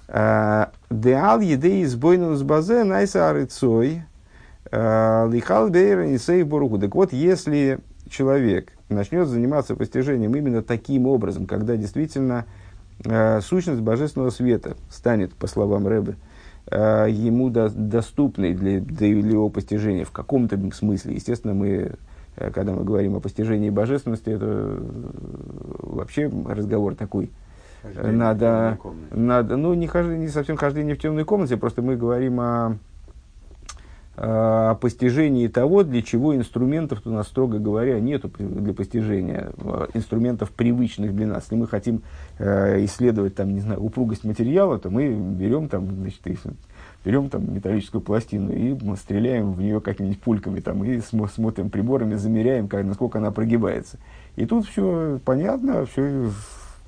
А, 0.07 0.71
Деал 0.89 1.39
еды 1.39 1.81
из 1.81 1.95
бойнус 1.95 2.41
базе 2.41 2.83
найса 2.83 3.29
арыцой 3.29 4.03
а, 4.71 5.29
лихал 5.29 5.67
и 5.67 6.43
боругу. 6.43 6.79
Так 6.79 6.95
вот, 6.95 7.13
если 7.13 7.79
человек 8.09 8.71
начнет 8.87 9.27
заниматься 9.27 9.75
постижением 9.75 10.35
именно 10.35 10.63
таким 10.63 11.05
образом, 11.05 11.45
когда 11.45 11.75
действительно 11.75 12.45
сущность 13.41 13.79
божественного 13.79 14.29
света 14.29 14.75
станет, 14.89 15.33
по 15.33 15.47
словам 15.47 15.87
Рэбе, 15.87 16.15
ему 16.75 17.49
до, 17.49 17.69
доступной 17.69 18.53
для, 18.53 18.79
для 18.79 19.07
его 19.07 19.49
постижения 19.49 20.05
в 20.05 20.11
каком-то 20.11 20.59
смысле. 20.71 21.15
Естественно, 21.15 21.53
мы, 21.53 21.93
э, 22.35 22.51
когда 22.51 22.73
мы 22.73 22.83
говорим 22.83 23.15
о 23.15 23.19
постижении 23.19 23.69
божественности, 23.69 24.29
это 24.29 24.45
э, 24.45 24.81
вообще 25.79 26.31
разговор 26.47 26.95
такой. 26.95 27.31
Хождение 27.81 28.11
надо, 28.11 28.77
надо, 29.11 29.57
ну, 29.57 29.73
не, 29.73 29.87
хождение, 29.87 30.21
не 30.25 30.27
совсем 30.27 30.57
хождение 30.57 30.95
в 30.95 30.99
темной 30.99 31.23
комнате, 31.23 31.55
просто 31.57 31.81
мы 31.81 31.95
говорим 31.95 32.39
о 32.39 32.77
о 34.21 34.75
постижении 34.75 35.47
того, 35.47 35.83
для 35.83 36.01
чего 36.01 36.35
инструментов 36.35 37.01
у 37.05 37.09
нас, 37.09 37.27
строго 37.27 37.57
говоря, 37.57 37.99
нету 38.01 38.29
для 38.37 38.73
постижения 38.73 39.51
инструментов 39.93 40.51
привычных 40.51 41.15
для 41.15 41.27
нас. 41.27 41.43
Если 41.43 41.55
мы 41.55 41.67
хотим 41.67 42.01
э, 42.37 42.83
исследовать, 42.83 43.35
там, 43.35 43.53
не 43.53 43.61
знаю, 43.61 43.81
упругость 43.81 44.25
материала, 44.25 44.77
то 44.77 44.89
мы 44.89 45.09
берем 45.09 45.69
там, 45.69 45.87
значит, 46.01 46.19
берем 47.05 47.29
там 47.29 47.53
металлическую 47.53 48.01
пластину 48.01 48.51
и 48.51 48.75
стреляем 48.97 49.53
в 49.53 49.61
нее 49.61 49.79
какими-нибудь 49.79 50.19
пульками 50.19 50.59
там, 50.59 50.83
и 50.83 50.99
см- 50.99 51.31
смотрим 51.33 51.69
приборами, 51.69 52.15
замеряем, 52.15 52.67
как, 52.67 52.83
насколько 52.83 53.19
она 53.19 53.31
прогибается. 53.31 53.99
И 54.35 54.45
тут 54.45 54.67
все 54.67 55.19
понятно, 55.23 55.85
все 55.85 56.29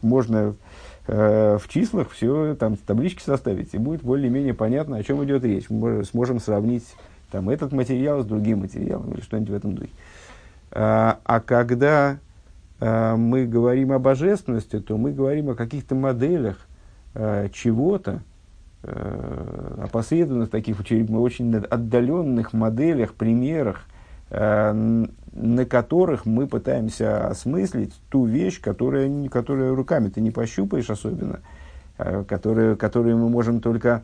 можно 0.02 0.56
э, 1.08 1.58
в 1.58 1.68
числах 1.70 2.10
все 2.10 2.56
там 2.56 2.76
таблички 2.76 3.24
составить, 3.24 3.74
и 3.74 3.78
будет 3.78 4.04
более-менее 4.04 4.54
понятно, 4.54 4.98
о 4.98 5.04
чем 5.04 5.24
идет 5.24 5.46
речь. 5.46 5.70
Мы 5.70 6.04
сможем 6.04 6.42
сравнить 6.42 6.84
там, 7.32 7.50
этот 7.50 7.72
материал 7.72 8.22
с 8.22 8.26
другим 8.26 8.60
материалом 8.60 9.14
или 9.14 9.22
что-нибудь 9.22 9.50
в 9.50 9.54
этом 9.56 9.76
духе. 9.76 9.92
А, 10.72 11.20
а 11.24 11.40
когда 11.40 12.20
а, 12.80 13.16
мы 13.16 13.46
говорим 13.46 13.92
о 13.92 14.00
божественности, 14.00 14.80
то 14.80 14.98
мы 14.98 15.12
говорим 15.12 15.50
о 15.50 15.56
каких-то 15.56 15.96
моделях 15.96 16.58
а, 17.14 17.50
чего-то, 17.50 18.22
а, 18.84 19.88
последовательных 19.92 20.50
таких 20.50 20.80
очень 20.80 21.56
отдаленных 21.56 22.54
моделях, 22.54 23.14
примерах, 23.14 23.86
а, 24.30 24.74
на 25.34 25.66
которых 25.66 26.26
мы 26.26 26.48
пытаемся 26.48 27.28
осмыслить 27.28 27.94
ту 28.10 28.26
вещь, 28.26 28.60
которая, 28.60 29.30
которая 29.30 29.74
руками 29.74 30.10
ты 30.10 30.22
не 30.22 30.32
пощупаешь 30.32 30.90
особенно, 30.90 31.40
а, 31.98 32.24
которую, 32.24 32.78
которую 32.78 33.18
мы 33.18 33.30
можем 33.30 33.62
только 33.62 34.04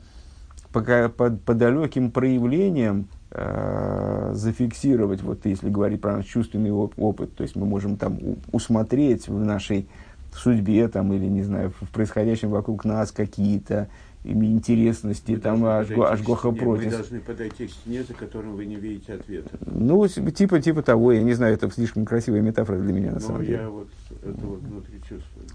по, 0.82 1.10
по, 1.10 1.32
по 1.32 1.54
далеким 1.54 2.12
проявлениям 2.12 3.08
э, 3.32 4.32
зафиксировать, 4.34 5.22
вот 5.22 5.46
если 5.46 5.70
говорить 5.70 6.02
про 6.02 6.18
наш 6.18 6.26
чувственный 6.26 6.72
опыт, 6.72 7.36
то 7.36 7.44
есть 7.44 7.56
мы 7.56 7.66
можем 7.66 7.98
там 7.98 8.18
усмотреть 8.52 9.28
в 9.28 9.44
нашей 9.44 9.88
судьбе 10.34 10.88
там, 10.88 11.14
или, 11.14 11.26
не 11.26 11.44
знаю, 11.44 11.74
в 11.82 11.90
происходящем 11.90 12.50
вокруг 12.50 12.86
нас 12.86 13.12
какие-то 13.12 13.88
интересности, 14.24 15.32
мы 15.32 15.38
там 15.38 15.66
ажго, 15.66 16.10
ажгоха 16.10 16.52
против. 16.52 16.86
Мы 16.86 16.92
должны 16.92 17.20
подойти 17.22 17.68
к 17.68 17.72
стене, 17.72 18.04
за 18.04 18.14
которым 18.14 18.56
вы 18.56 18.66
не 18.66 18.76
видите 18.76 19.14
ответа. 19.14 19.58
Ну, 19.66 20.06
типа, 20.08 20.60
типа 20.60 20.82
того, 20.82 21.14
я 21.14 21.24
не 21.24 21.34
знаю, 21.34 21.54
это 21.54 21.70
слишком 21.72 22.06
красивая 22.06 22.42
метафора 22.42 22.80
для 22.80 22.94
меня, 22.94 23.08
на 23.10 23.14
Но 23.16 23.20
самом 23.20 23.42
я 23.42 23.48
деле. 23.48 23.68
вот 23.68 23.88
это 24.24 24.46
вот 24.46 24.60
внутри 24.60 25.00
чувствую. 25.00 25.46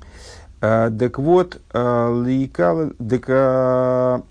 А, 0.61 0.90
так 0.90 1.18
вот, 1.18 1.61
а, 1.72 2.11
лейкал, 2.11 2.92
так, 2.92 3.24
а, 3.28 4.22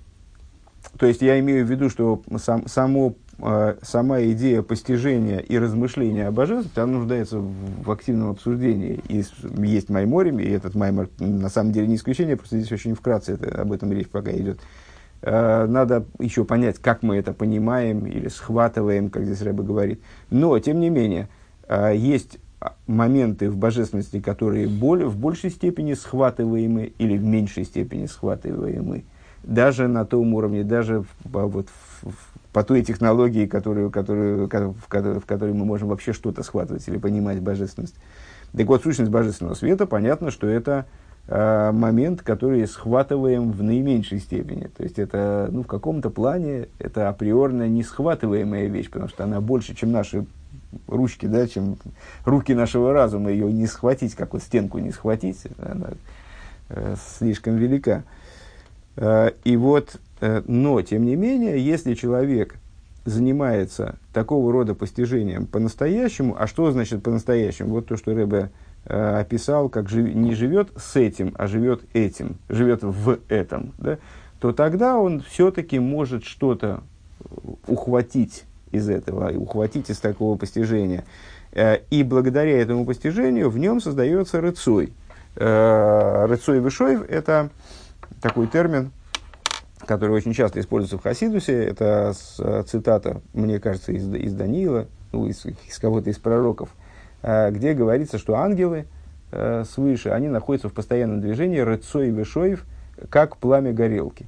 то 1.01 1.07
есть 1.07 1.23
я 1.23 1.39
имею 1.39 1.65
в 1.65 1.69
виду, 1.71 1.89
что 1.89 2.21
сам, 2.37 2.67
само 2.67 3.15
а, 3.39 3.75
сама 3.81 4.21
идея 4.21 4.61
постижения 4.61 5.39
и 5.39 5.57
размышления 5.57 6.27
о 6.27 6.31
божественности, 6.31 6.79
она 6.79 6.99
нуждается 6.99 7.39
в, 7.39 7.83
в 7.85 7.89
активном 7.89 8.29
обсуждении. 8.29 9.01
И 9.07 9.23
есть 9.65 9.89
Майморим, 9.89 10.37
и 10.37 10.47
этот 10.47 10.75
Маймор 10.75 11.09
на 11.17 11.49
самом 11.49 11.71
деле 11.71 11.87
не 11.87 11.95
исключение, 11.95 12.37
просто 12.37 12.59
здесь 12.59 12.71
очень 12.71 12.93
вкратце 12.93 13.33
это, 13.33 13.63
об 13.63 13.71
этом 13.71 13.91
речь 13.91 14.09
пока 14.09 14.31
идет. 14.31 14.59
А, 15.23 15.65
надо 15.65 16.05
еще 16.19 16.45
понять, 16.45 16.77
как 16.77 17.01
мы 17.01 17.15
это 17.15 17.33
понимаем 17.33 18.05
или 18.05 18.27
схватываем, 18.27 19.09
как 19.09 19.25
здесь 19.25 19.41
Рэба 19.41 19.63
говорит. 19.63 20.03
Но, 20.29 20.59
тем 20.59 20.79
не 20.79 20.91
менее, 20.91 21.29
а, 21.67 21.89
есть 21.89 22.37
моменты 22.85 23.49
в 23.49 23.57
божественности, 23.57 24.19
которые 24.19 24.67
более, 24.67 25.07
в 25.07 25.17
большей 25.17 25.49
степени 25.49 25.95
схватываемы 25.95 26.93
или 26.99 27.17
в 27.17 27.23
меньшей 27.23 27.63
степени 27.63 28.05
схватываемы. 28.05 29.03
Даже 29.43 29.87
на 29.87 30.05
том 30.05 30.33
уровне, 30.33 30.63
даже 30.63 31.03
вот, 31.23 31.67
по 32.53 32.63
той 32.63 32.83
технологии, 32.83 33.45
которую, 33.45 33.89
которую, 33.89 34.47
в, 34.47 34.87
которой, 34.87 35.19
в 35.19 35.25
которой 35.25 35.53
мы 35.53 35.65
можем 35.65 35.87
вообще 35.89 36.13
что-то 36.13 36.43
схватывать 36.43 36.87
или 36.87 36.97
понимать 36.97 37.41
божественность. 37.41 37.95
Так 38.55 38.67
вот, 38.67 38.83
сущность 38.83 39.11
божественного 39.11 39.55
света, 39.55 39.85
понятно, 39.85 40.29
что 40.29 40.47
это 40.47 40.85
э, 41.27 41.71
момент, 41.71 42.21
который 42.21 42.67
схватываем 42.67 43.51
в 43.51 43.63
наименьшей 43.63 44.19
степени. 44.19 44.69
То 44.75 44.83
есть 44.83 44.99
это, 44.99 45.47
ну, 45.51 45.63
в 45.63 45.67
каком-то 45.67 46.09
плане, 46.09 46.67
это 46.77 47.07
априорно 47.07 47.67
не 47.69 47.83
схватываемая 47.83 48.67
вещь, 48.67 48.89
потому 48.89 49.07
что 49.07 49.23
она 49.23 49.39
больше, 49.39 49.73
чем 49.73 49.91
наши 49.91 50.25
ручки, 50.87 51.25
да, 51.25 51.47
чем 51.47 51.77
руки 52.25 52.53
нашего 52.53 52.93
разума, 52.93 53.31
ее 53.31 53.51
не 53.51 53.67
схватить, 53.67 54.15
как 54.15 54.33
вот 54.33 54.43
стенку 54.43 54.79
не 54.79 54.91
схватить, 54.91 55.43
она 55.57 55.91
э, 56.69 56.95
слишком 57.17 57.55
велика. 57.55 58.03
И 58.97 59.57
вот 59.57 59.99
Э, 60.21 60.43
но, 60.47 60.81
тем 60.81 61.03
не 61.03 61.15
менее, 61.15 61.59
если 61.59 61.95
человек 61.95 62.55
занимается 63.03 63.95
такого 64.13 64.51
рода 64.51 64.75
постижением 64.75 65.47
по-настоящему, 65.47 66.35
а 66.39 66.45
что 66.47 66.71
значит 66.71 67.03
по-настоящему? 67.03 67.69
Вот 67.71 67.87
то, 67.87 67.97
что 67.97 68.13
Рэбе 68.13 68.51
э, 68.85 69.19
описал, 69.19 69.67
как 69.69 69.89
жив, 69.89 70.13
не 70.13 70.35
живет 70.35 70.69
с 70.77 70.95
этим, 70.95 71.33
а 71.37 71.47
живет 71.47 71.81
этим, 71.93 72.37
живет 72.47 72.83
в 72.83 73.17
этом, 73.27 73.73
да, 73.79 73.97
то 74.39 74.53
тогда 74.53 74.97
он 74.97 75.21
все-таки 75.21 75.79
может 75.79 76.23
что-то 76.23 76.83
ухватить 77.67 78.43
из 78.71 78.89
этого, 78.89 79.31
ухватить 79.35 79.89
из 79.89 79.97
такого 79.97 80.37
постижения. 80.37 81.03
Э, 81.51 81.79
и 81.89 82.03
благодаря 82.03 82.61
этому 82.61 82.85
постижению 82.85 83.49
в 83.49 83.57
нем 83.57 83.81
создается 83.81 84.39
рыцой. 84.39 84.93
Э, 85.35 86.25
рыцой 86.27 86.59
вышоев– 86.59 87.03
это 87.09 87.49
такой 88.21 88.47
термин, 88.47 88.91
который 89.85 90.15
очень 90.15 90.33
часто 90.33 90.59
используется 90.59 90.97
в 90.97 91.03
Хасидусе, 91.03 91.63
это 91.65 92.13
э, 92.39 92.63
цитата, 92.67 93.21
мне 93.33 93.59
кажется, 93.59 93.91
из, 93.91 94.07
из 94.13 94.33
Даниила, 94.33 94.87
ну, 95.11 95.27
из, 95.27 95.45
из 95.45 95.79
кого-то 95.79 96.09
из 96.09 96.17
пророков, 96.17 96.69
э, 97.21 97.51
где 97.51 97.73
говорится, 97.73 98.17
что 98.17 98.35
ангелы 98.35 98.85
э, 99.31 99.63
свыше, 99.65 100.09
они 100.09 100.27
находятся 100.27 100.69
в 100.69 100.73
постоянном 100.73 101.21
движении 101.21 101.59
рыцой 101.59 102.09
и 102.09 102.11
вышоев, 102.11 102.65
как 103.09 103.37
пламя 103.37 103.73
горелки. 103.73 104.27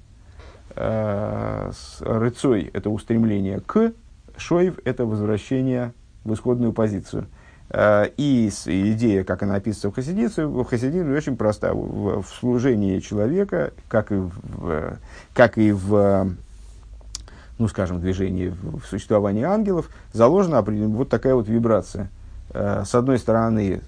Рыцой– 0.75 2.71
это 2.73 2.89
устремление 2.89 3.59
к, 3.59 3.93
шоев– 4.37 4.79
это 4.85 5.05
возвращение 5.05 5.93
в 6.23 6.33
исходную 6.33 6.73
позицию– 6.73 7.27
и 7.71 8.51
идея, 8.65 9.23
как 9.23 9.43
она 9.43 9.55
описывается 9.55 9.89
в 9.89 9.95
Хасидице, 9.95 10.45
в 10.45 10.63
Хасидице 10.63 11.11
очень 11.11 11.37
проста. 11.37 11.73
В, 11.73 12.21
в 12.21 12.27
служении 12.27 12.99
человека, 12.99 13.73
как 13.87 14.11
и 14.11 14.15
в, 14.15 14.97
как 15.33 15.57
и 15.57 15.71
в 15.71 16.35
ну, 17.57 17.67
скажем, 17.67 18.01
движении, 18.01 18.49
в 18.49 18.83
существовании 18.85 19.43
ангелов, 19.43 19.89
заложена 20.11 20.61
вот 20.61 21.09
такая 21.09 21.35
вот 21.35 21.47
вибрация. 21.47 22.09
Э, 22.49 22.83
с 22.85 22.93
одной 22.95 23.19
стороны, 23.19 23.81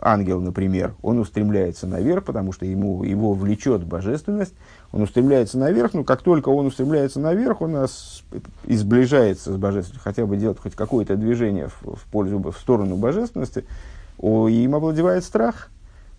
ангел, 0.00 0.40
например, 0.40 0.94
он 1.02 1.18
устремляется 1.18 1.86
наверх, 1.86 2.24
потому 2.24 2.52
что 2.52 2.66
ему, 2.66 3.02
его 3.04 3.32
влечет 3.32 3.84
божественность, 3.84 4.54
он 4.92 5.02
устремляется 5.02 5.58
наверх, 5.58 5.94
но 5.94 6.04
как 6.04 6.22
только 6.22 6.48
он 6.48 6.66
устремляется 6.66 7.20
наверх, 7.20 7.60
он 7.60 7.72
нас 7.72 8.22
изближается 8.64 9.52
с 9.52 9.56
божественностью, 9.56 10.00
хотя 10.02 10.26
бы 10.26 10.36
делает 10.36 10.58
хоть 10.58 10.74
какое-то 10.74 11.16
движение 11.16 11.68
в, 11.68 11.96
в 11.96 12.04
пользу, 12.10 12.38
в 12.38 12.56
сторону 12.58 12.96
божественности, 12.96 13.64
о, 14.18 14.48
им 14.48 14.74
овладевает 14.74 15.24
страх, 15.24 15.68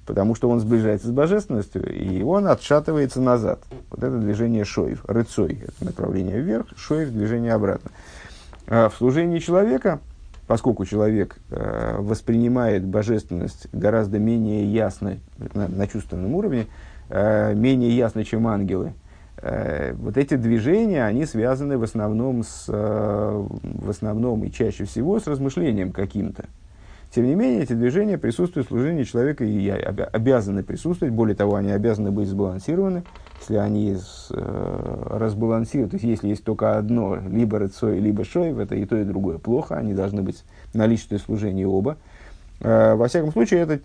потому 0.06 0.36
что 0.36 0.50
он 0.50 0.60
сближается 0.60 1.08
с 1.08 1.12
божественностью, 1.12 1.92
и 1.94 2.22
он 2.24 2.48
отшатывается 2.48 3.22
назад. 3.22 3.60
Вот 3.90 4.04
это 4.04 4.18
движение 4.18 4.64
шоев, 4.64 5.04
рыцой, 5.06 5.64
это 5.64 5.86
направление 5.86 6.40
вверх, 6.40 6.68
шоев, 6.78 7.12
движение 7.12 7.54
обратно. 7.54 7.92
А 8.68 8.90
в 8.90 8.96
служении 8.96 9.40
человека, 9.40 10.00
поскольку 10.46 10.86
человек 10.86 11.38
э, 11.50 11.98
воспринимает 12.00 12.86
божественность 12.86 13.68
гораздо 13.74 14.20
менее 14.20 14.66
ясно 14.66 15.18
на, 15.54 15.68
на 15.68 15.88
чувственном 15.88 16.36
уровне, 16.36 16.68
менее 17.10 17.96
ясно, 17.96 18.24
чем 18.24 18.48
ангелы. 18.48 18.94
Э, 19.40 19.94
вот 19.94 20.18
эти 20.18 20.36
движения, 20.36 21.06
они 21.06 21.26
связаны 21.26 21.78
в 21.78 21.84
основном, 21.84 22.44
с, 22.44 22.66
э, 22.68 23.48
в 23.64 23.90
основном 23.90 24.44
и 24.44 24.52
чаще 24.52 24.86
всего 24.86 25.20
с 25.20 25.28
размышлением 25.28 25.92
каким-то. 25.92 26.46
Тем 27.14 27.26
не 27.26 27.36
менее, 27.36 27.64
эти 27.64 27.74
движения 27.74 28.18
присутствуют 28.18 28.68
в 28.68 28.70
служении 28.70 29.04
человека 29.04 29.46
и 29.46 29.70
обязаны 29.70 30.64
присутствовать. 30.64 31.14
Более 31.14 31.36
того, 31.36 31.56
они 31.56 31.72
обязаны 31.72 32.12
быть 32.12 32.28
сбалансированы. 32.28 33.04
Если 33.40 33.56
они 33.56 33.96
с, 33.96 34.28
э, 34.32 35.08
разбалансируют, 35.12 35.92
то 35.92 35.96
есть 35.96 36.06
если 36.06 36.28
есть 36.28 36.44
только 36.44 36.78
одно, 36.78 37.16
либо 37.16 37.60
рыцой, 37.60 38.00
либо 38.00 38.26
шоев, 38.26 38.58
это 38.58 38.76
и 38.76 38.86
то, 38.86 38.98
и 38.98 39.06
другое 39.06 39.38
плохо. 39.38 39.78
Они 39.78 39.94
должны 39.94 40.22
быть 40.22 40.44
наличные 40.74 41.20
служения 41.20 41.66
оба. 41.66 41.98
Э, 42.60 42.96
во 42.96 43.08
всяком 43.08 43.32
случае, 43.32 43.62
это 43.62 43.80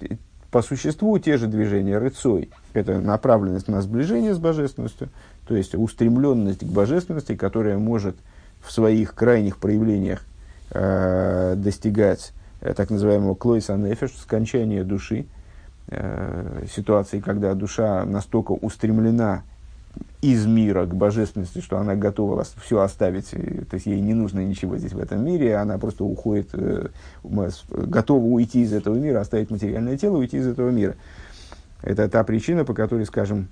по 0.53 0.61
существу 0.61 1.19
те 1.19 1.39
же 1.39 1.47
движения 1.47 1.97
рыцой– 1.97 2.51
это 2.75 3.01
направленность 3.01 3.69
на 3.69 3.81
сближение 3.81 4.35
с 4.35 4.39
божественностью, 4.39 5.09
то 5.49 5.57
есть 5.57 5.75
устремленность 5.75 6.61
к 6.61 6.71
божественности, 6.71 7.35
которая 7.35 7.79
может 7.79 8.17
в 8.61 8.71
своих 8.71 9.15
крайних 9.15 9.57
проявлениях 9.57 10.21
э, 10.71 11.55
достигать 11.57 12.35
э, 12.61 12.75
так 12.75 12.91
называемого 12.91 13.35
клойса 13.35 13.77
нефеш, 13.77 14.13
скончания 14.13 14.85
души, 14.85 15.25
э, 15.89 16.67
ситуации, 16.71 17.21
когда 17.21 17.55
душа 17.55 18.05
настолько 18.05 18.53
устремлена 18.53 19.45
из 20.23 20.47
мира 20.47 20.87
к 20.87 20.95
божественности, 20.95 21.61
что 21.61 21.79
она 21.79 21.97
готова 21.97 22.45
все 22.63 22.81
оставить, 22.81 23.31
то 23.31 23.75
есть 23.75 23.87
ей 23.87 24.01
не 24.01 24.15
нужно 24.15 24.41
ничего 24.41 24.79
здесь 24.79 24.93
в 24.93 24.99
этом 24.99 25.25
мире, 25.25 25.57
она 25.57 25.79
просто 25.79 26.05
уходит, 26.05 26.51
э, 26.53 26.89
готова 27.25 28.25
уйти 28.25 28.63
из 28.63 28.73
этого 28.73 28.95
мира, 28.95 29.21
оставить 29.21 29.51
материальное 29.51 29.99
тело, 29.99 30.19
уйти 30.19 30.37
из 30.37 30.47
этого 30.47 30.71
мира. 30.71 30.95
Это 31.83 32.09
та 32.09 32.23
причина, 32.23 32.65
по 32.65 32.73
которой, 32.73 33.05
скажем, 33.05 33.49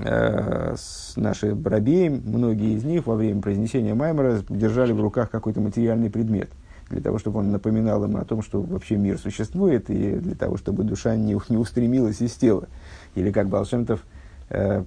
э, 0.00 0.74
наши 1.14 1.54
брабеи, 1.54 2.08
многие 2.08 2.74
из 2.74 2.82
них 2.82 3.06
во 3.06 3.14
время 3.14 3.40
произнесения 3.40 3.94
Маймера 3.94 4.40
держали 4.48 4.90
в 4.90 5.00
руках 5.00 5.30
какой-то 5.30 5.60
материальный 5.60 6.10
предмет, 6.10 6.50
для 6.90 7.00
того, 7.00 7.18
чтобы 7.18 7.38
он 7.38 7.52
напоминал 7.52 8.02
им 8.04 8.16
о 8.16 8.24
том, 8.24 8.42
что 8.42 8.60
вообще 8.60 8.96
мир 8.96 9.16
существует, 9.16 9.90
и 9.90 10.14
для 10.16 10.34
того, 10.34 10.56
чтобы 10.56 10.82
душа 10.82 11.14
не, 11.14 11.38
не 11.50 11.56
устремилась 11.56 12.20
из 12.20 12.34
тела. 12.34 12.66
Или 13.14 13.30
как 13.30 13.48
Балшемтов– 13.48 14.00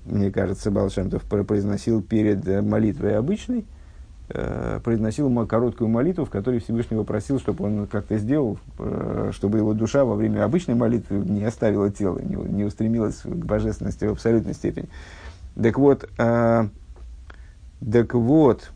мне 0.06 0.32
кажется, 0.32 0.72
Балшемтов 0.72 1.24
произносил 1.24 2.02
перед 2.02 2.48
э, 2.48 2.62
молитвой 2.62 3.18
обычной, 3.18 3.66
э, 4.30 4.80
произносил 4.84 5.46
короткую 5.46 5.90
молитву, 5.90 6.26
в 6.26 6.30
которой 6.30 6.60
Всевышнего 6.60 7.04
просил, 7.04 7.40
чтобы 7.40 7.66
он 7.66 7.88
как-то 7.88 8.18
сделал, 8.18 8.58
чтобы 9.32 9.60
его 9.60 9.74
душа 9.74 10.04
во 10.04 10.16
время 10.16 10.44
обычной 10.44 10.76
молитвы 10.76 11.18
не 11.18 11.44
оставила 11.44 11.92
тело, 11.92 12.20
не 12.20 12.64
устремилась 12.64 13.22
к 13.24 13.28
божественности 13.28 14.06
в 14.06 14.14
абсолютной 14.14 14.54
степени. 14.54 14.90
Так 15.62 15.78
вот, 15.78 16.10
так 16.18 18.14
вот, 18.14 18.72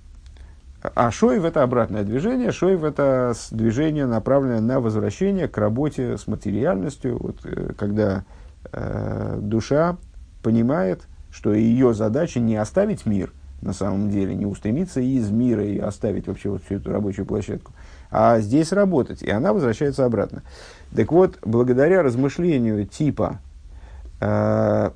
а 0.94 1.10
шоев 1.10 1.46
это 1.46 1.64
обратное 1.64 2.04
движение. 2.04 2.52
Шоев 2.52 2.84
это 2.84 3.34
движение, 3.52 4.06
направленное 4.06 4.60
на 4.60 4.80
возвращение 4.80 5.48
к 5.48 5.58
работе 5.58 6.18
с 6.18 6.28
материальностью. 6.28 7.18
Вот, 7.18 7.38
когда 7.78 8.24
э, 8.72 9.40
душа 9.42 9.98
понимает, 10.46 11.08
что 11.32 11.56
ее 11.56 11.96
задача 11.96 12.40
не 12.40 12.56
оставить 12.56 13.08
мир 13.08 13.34
на 13.62 13.74
самом 13.74 14.12
деле, 14.12 14.36
не 14.36 14.46
устремиться 14.46 15.02
из 15.02 15.32
мира 15.32 15.66
и 15.66 15.80
оставить 15.80 16.28
вообще 16.28 16.50
вот 16.50 16.64
всю 16.64 16.76
эту 16.76 16.92
рабочую 16.92 17.26
площадку, 17.26 17.72
а 18.12 18.40
здесь 18.40 18.72
работать, 18.72 19.24
и 19.24 19.32
она 19.32 19.54
возвращается 19.54 20.06
обратно. 20.06 20.44
Так 20.96 21.12
вот, 21.12 21.40
благодаря 21.42 22.04
размышлению 22.04 22.86
типа, 22.86 23.40
э, 24.22 24.92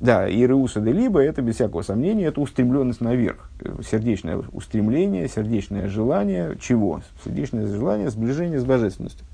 да, 0.00 0.28
Иреуса 0.28 0.80
де 0.80 0.90
либо, 0.90 1.20
это 1.20 1.40
без 1.40 1.54
всякого 1.54 1.82
сомнения, 1.82 2.24
это 2.24 2.40
устремленность 2.40 3.00
наверх, 3.00 3.48
сердечное 3.88 4.42
устремление, 4.50 5.28
сердечное 5.28 5.86
желание, 5.86 6.56
чего? 6.60 7.00
Сердечное 7.24 7.68
желание 7.68 8.10
сближения 8.10 8.58
с 8.58 8.64
божественностью. 8.64 9.24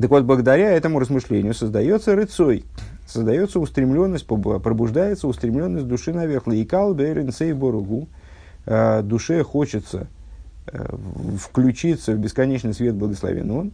Так 0.00 0.10
вот, 0.10 0.24
благодаря 0.24 0.72
этому 0.72 0.98
размышлению 0.98 1.54
создается 1.54 2.14
рыцой, 2.14 2.64
создается 3.06 3.58
устремленность, 3.60 4.26
пробуждается 4.26 5.26
устремленность 5.26 5.86
души 5.86 6.12
наверх. 6.12 6.46
Лейкал 6.46 6.92
бейрен 6.92 7.32
сей 7.32 7.54
боругу. 7.54 8.06
Э, 8.66 9.00
душе 9.02 9.42
хочется 9.42 10.08
э, 10.66 10.96
включиться 11.40 12.12
в 12.12 12.18
бесконечный 12.18 12.74
свет 12.74 12.94
благословен 12.94 13.50
он. 13.50 13.72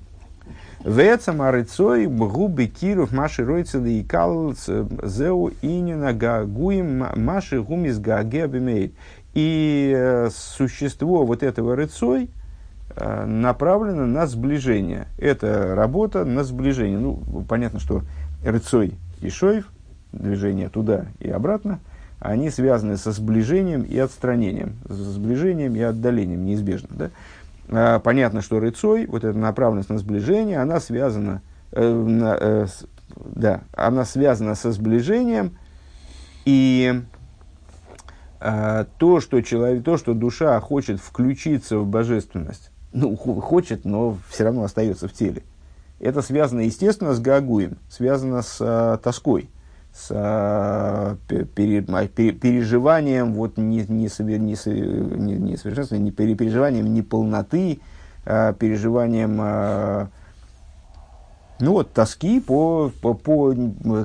Вецам 0.85 1.42
арыцой 1.42 2.06
бгубы 2.06 2.66
киров 2.66 3.11
маши 3.11 3.44
ройца 3.44 3.78
лейкал 3.78 4.54
зеу 4.54 5.50
инина 5.61 6.12
гагуим 6.12 7.04
маши 7.16 7.61
гумис 7.61 7.98
гаге 7.98 8.92
И 9.35 9.92
э, 9.96 10.28
существо 10.32 11.24
вот 11.24 11.42
этого 11.42 11.74
рыцой– 11.74 12.30
направлена 12.96 14.07
на 14.07 14.26
сближение. 14.26 15.07
Это 15.18 15.74
работа 15.74 16.24
на 16.24 16.44
сближение. 16.44 16.98
Ну, 16.98 17.44
понятно, 17.48 17.81
что 17.81 18.02
рыцой 18.44 18.94
и 19.20 19.31
шоев, 19.31 19.70
движение 20.12 20.68
туда 20.68 21.07
и 21.20 21.31
обратно, 21.31 21.81
они 22.20 22.50
связаны 22.50 22.96
со 22.96 23.12
сближением 23.12 23.83
и 23.83 23.98
отстранением, 23.98 24.76
с 24.88 24.94
сближением 24.94 25.74
и 25.74 25.81
отдалением, 25.81 26.44
неизбежно. 26.44 26.88
Да? 26.90 27.11
А, 27.68 27.98
понятно, 27.98 28.42
что 28.42 28.61
рыцой, 28.61 29.07
вот 29.07 29.24
эта 29.24 29.37
направленность 29.37 29.90
на 29.90 29.98
сближение, 29.98 30.61
она 30.61 30.78
связана, 30.81 31.42
э, 31.72 31.92
на, 31.92 32.37
э, 32.38 32.66
с, 32.66 32.87
да, 33.16 33.62
она 33.72 34.05
связана 34.05 34.55
со 34.55 34.72
сближением, 34.72 35.57
и 36.44 37.02
э, 38.40 38.85
то, 38.98 39.20
что 39.20 39.40
человек, 39.40 39.85
то, 39.85 39.96
что 39.96 40.14
душа 40.14 40.59
хочет 40.61 41.00
включиться 41.00 41.78
в 41.78 41.87
божественность, 41.87 42.71
ну, 42.92 43.16
хочет, 43.16 43.85
но 43.85 44.18
все 44.28 44.44
равно 44.44 44.64
остается 44.64 45.09
в 45.09 45.12
теле. 45.12 45.42
Это 46.00 46.20
связано, 46.20 46.61
естественно, 46.61 47.14
с 47.14 47.20
гагуем, 47.20 47.78
связано 47.88 48.42
с 48.42 48.59
а, 48.61 48.96
тоской, 48.98 49.48
с 49.94 50.09
а, 50.11 51.16
пере, 51.28 51.83
пере, 51.83 52.33
переживанием 52.33 53.35
вот, 53.35 53.57
не, 53.57 53.85
не, 53.88 54.09
не, 54.09 55.35
не, 55.37 55.57
совершенства, 55.57 55.94
не 55.96 56.11
переживанием 56.11 56.92
неполноты, 56.92 57.81
а, 58.26 58.52
переживанием 58.52 59.38
а, 59.40 60.09
ну 61.62 61.74
вот, 61.74 61.92
тоски 61.92 62.40
по, 62.40 62.90
по, 63.00 63.14
по 63.14 63.55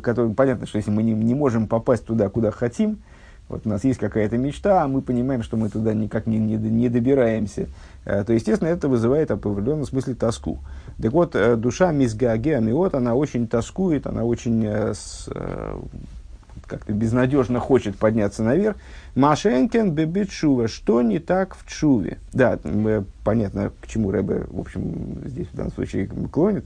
которым 0.02 0.36
понятно, 0.36 0.68
что 0.68 0.78
если 0.78 0.92
мы 0.92 1.02
не, 1.02 1.14
не 1.14 1.34
можем 1.34 1.66
попасть 1.66 2.06
туда, 2.06 2.30
куда 2.30 2.52
хотим, 2.52 3.00
вот 3.50 3.62
у 3.66 3.70
нас 3.70 3.84
есть 3.86 4.00
какая-то 4.00 4.38
мечта, 4.38 4.84
а 4.84 4.88
мы 4.88 5.02
понимаем, 5.02 5.42
что 5.42 5.56
мы 5.56 5.70
туда 5.70 5.94
никак 5.94 6.28
не, 6.28 6.38
не, 6.38 6.58
не 6.58 6.90
добираемся, 6.90 7.68
э, 8.04 8.24
то, 8.26 8.34
естественно, 8.34 8.68
это 8.68 8.90
вызывает 8.90 9.30
в 9.30 9.34
определенном 9.34 9.86
смысле 9.86 10.16
тоску. 10.16 10.60
Так 11.02 11.14
вот, 11.14 11.36
э, 11.36 11.56
душа 11.56 11.92
мизгаге 11.92 12.58
амиот, 12.58 12.94
она 12.96 13.16
очень 13.16 13.48
тоскует, 13.48 14.06
она 14.06 14.26
очень 14.26 14.66
э, 14.66 14.94
как-то 16.66 16.92
безнадежно 16.92 17.62
хочет 17.62 17.98
подняться 17.98 18.44
наверх. 18.44 18.76
Машенкен 19.16 19.92
бебит 19.92 20.30
шува. 20.30 20.68
Что 20.68 21.02
не 21.02 21.20
так 21.20 21.56
в 21.56 21.66
чуве? 21.66 22.18
Да, 22.34 22.60
понятно, 23.24 23.72
к 23.80 23.88
чему 23.88 24.12
Рэбе, 24.12 24.46
в 24.50 24.60
общем, 24.60 25.22
здесь 25.26 25.48
в 25.48 25.56
данном 25.56 25.72
случае 25.72 26.08
клонит. 26.08 26.66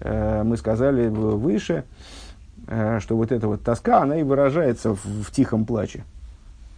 Мы 0.00 0.56
сказали 0.56 1.08
выше, 1.08 1.84
что 2.68 3.16
вот 3.16 3.32
эта 3.32 3.48
вот 3.48 3.62
тоска, 3.62 4.02
она 4.02 4.18
и 4.18 4.22
выражается 4.22 4.94
в, 4.94 5.04
в 5.04 5.30
тихом 5.30 5.64
плаче. 5.64 6.04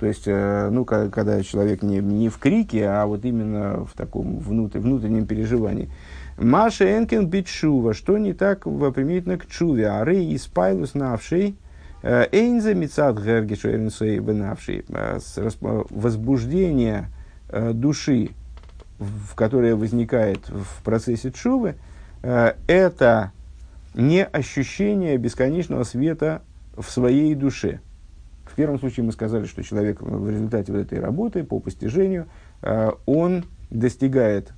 То 0.00 0.06
есть, 0.06 0.22
э, 0.24 0.70
ну, 0.70 0.86
когда 0.86 1.42
человек 1.42 1.82
не, 1.82 1.98
не 1.98 2.30
в 2.30 2.38
крике, 2.38 2.88
а 2.88 3.04
вот 3.04 3.26
именно 3.26 3.84
в 3.84 3.92
таком 3.94 4.38
внутр, 4.38 4.78
внутреннем 4.78 5.26
переживании. 5.26 5.90
Маша 6.38 6.96
Энкен 6.96 7.26
Бичува, 7.26 7.92
что 7.92 8.16
не 8.16 8.32
так 8.32 8.62
применительно 8.62 9.36
к 9.36 9.46
чуве, 9.46 9.90
а 9.90 10.02
рей 10.02 10.34
испайлус 10.34 10.94
навший, 10.94 11.54
э, 12.02 12.28
эйнзе 12.32 12.74
мицад 12.74 13.22
гергишу 13.22 13.68
эрнсей 13.68 14.20
бенавший, 14.20 14.86
возбуждение 15.60 17.08
души, 17.52 18.30
в 18.98 19.34
которое 19.34 19.76
возникает 19.76 20.48
в 20.48 20.82
процессе 20.82 21.30
чувы, 21.30 21.74
это 22.22 23.32
не 23.94 24.24
ощущение 24.24 25.16
бесконечного 25.16 25.84
света 25.84 26.42
в 26.76 26.88
своей 26.90 27.34
душе. 27.34 27.80
В 28.44 28.54
первом 28.54 28.78
случае 28.78 29.04
мы 29.04 29.12
сказали, 29.12 29.44
что 29.44 29.62
человек 29.62 30.00
в 30.00 30.28
результате 30.28 30.72
вот 30.72 30.78
этой 30.80 30.98
работы 30.98 31.44
по 31.44 31.60
постижению, 31.60 32.26
э, 32.62 32.90
он 33.06 33.44
достигает 33.70 34.52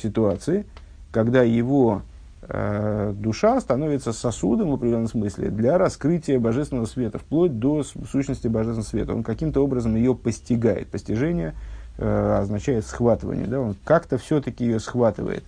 ситуации, 0.00 0.66
когда 1.12 1.42
его 1.42 2.02
э, 2.42 3.12
душа 3.14 3.60
становится 3.60 4.12
сосудом 4.12 4.70
в 4.70 4.74
определенном 4.74 5.08
смысле 5.08 5.50
для 5.50 5.76
раскрытия 5.76 6.40
божественного 6.40 6.86
света, 6.86 7.18
вплоть 7.18 7.58
до 7.58 7.82
сущности 7.82 8.48
божественного 8.48 8.88
света. 8.88 9.14
Он 9.14 9.22
каким-то 9.22 9.60
образом 9.60 9.94
ее 9.94 10.14
постигает. 10.14 10.88
Постижение 10.88 11.54
э, 11.98 12.38
означает 12.40 12.86
схватывание. 12.86 13.46
Да? 13.46 13.60
Он 13.60 13.76
как-то 13.84 14.16
все-таки 14.16 14.64
ее 14.64 14.80
схватывает. 14.80 15.44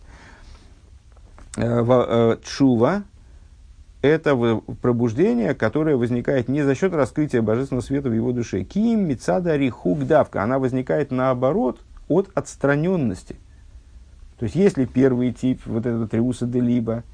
Чува, 1.57 3.05
это 4.03 4.37
пробуждение, 4.83 5.55
которое 5.55 5.97
возникает 5.97 6.49
не 6.49 6.63
за 6.63 6.75
счет 6.75 6.93
раскрытия 6.95 7.43
божественного 7.43 7.83
света 7.83 8.09
в 8.09 8.13
его 8.13 8.33
душе. 8.33 8.63
Ким 8.63 9.09
мицада 9.09 9.57
рихук 9.57 10.07
давка. 10.07 10.43
Она 10.43 10.59
возникает 10.59 11.11
наоборот 11.11 11.81
от 12.09 12.31
отстраненности. 12.35 13.37
То 14.39 14.45
есть, 14.45 14.55
если 14.55 14.85
первый 14.85 15.33
тип, 15.33 15.63
вот 15.67 15.87
этот 15.87 16.11
триуса 16.11 16.47
де 16.47 16.61
либо, 16.61 17.05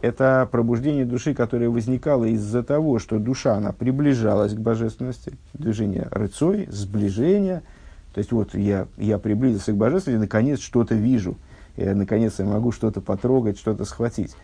это 0.00 0.48
пробуждение 0.50 1.04
души, 1.04 1.32
которое 1.32 1.68
возникало 1.70 2.24
из-за 2.24 2.64
того, 2.64 2.98
что 2.98 3.20
душа, 3.20 3.54
она 3.54 3.70
приближалась 3.70 4.52
к 4.52 4.58
божественности, 4.58 5.32
движение 5.54 6.08
рыцой, 6.10 6.66
сближение. 6.68 7.62
То 8.12 8.18
есть, 8.18 8.32
вот 8.32 8.54
я, 8.54 8.88
я 8.96 9.18
приблизился 9.18 9.72
к 9.72 9.76
божественности, 9.76 10.20
наконец 10.22 10.58
что-то 10.58 10.96
вижу, 10.96 11.36
я, 11.76 11.94
наконец 11.94 12.38
я 12.38 12.44
могу 12.44 12.72
что-то 12.72 13.00
потрогать, 13.00 13.58
что-то 13.58 13.84
схватить. 13.84 14.34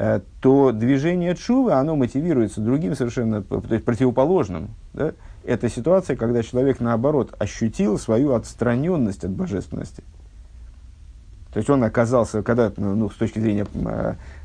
Э, 0.00 0.20
то 0.40 0.70
движение 0.70 1.34
чува, 1.34 1.80
оно 1.80 1.96
мотивируется 1.96 2.60
другим 2.60 2.94
совершенно, 2.94 3.42
то 3.42 3.60
есть 3.68 3.84
противоположным. 3.84 4.68
Да? 4.94 5.12
Это 5.42 5.68
ситуация, 5.68 6.14
когда 6.14 6.44
человек, 6.44 6.78
наоборот, 6.78 7.34
ощутил 7.40 7.98
свою 7.98 8.34
отстраненность 8.34 9.24
от 9.24 9.32
божественности. 9.32 10.04
То 11.52 11.58
есть 11.58 11.68
он 11.68 11.82
оказался, 11.82 12.44
когда, 12.44 12.72
ну, 12.76 12.94
ну 12.94 13.10
с 13.10 13.14
точки 13.14 13.40
зрения 13.40 13.66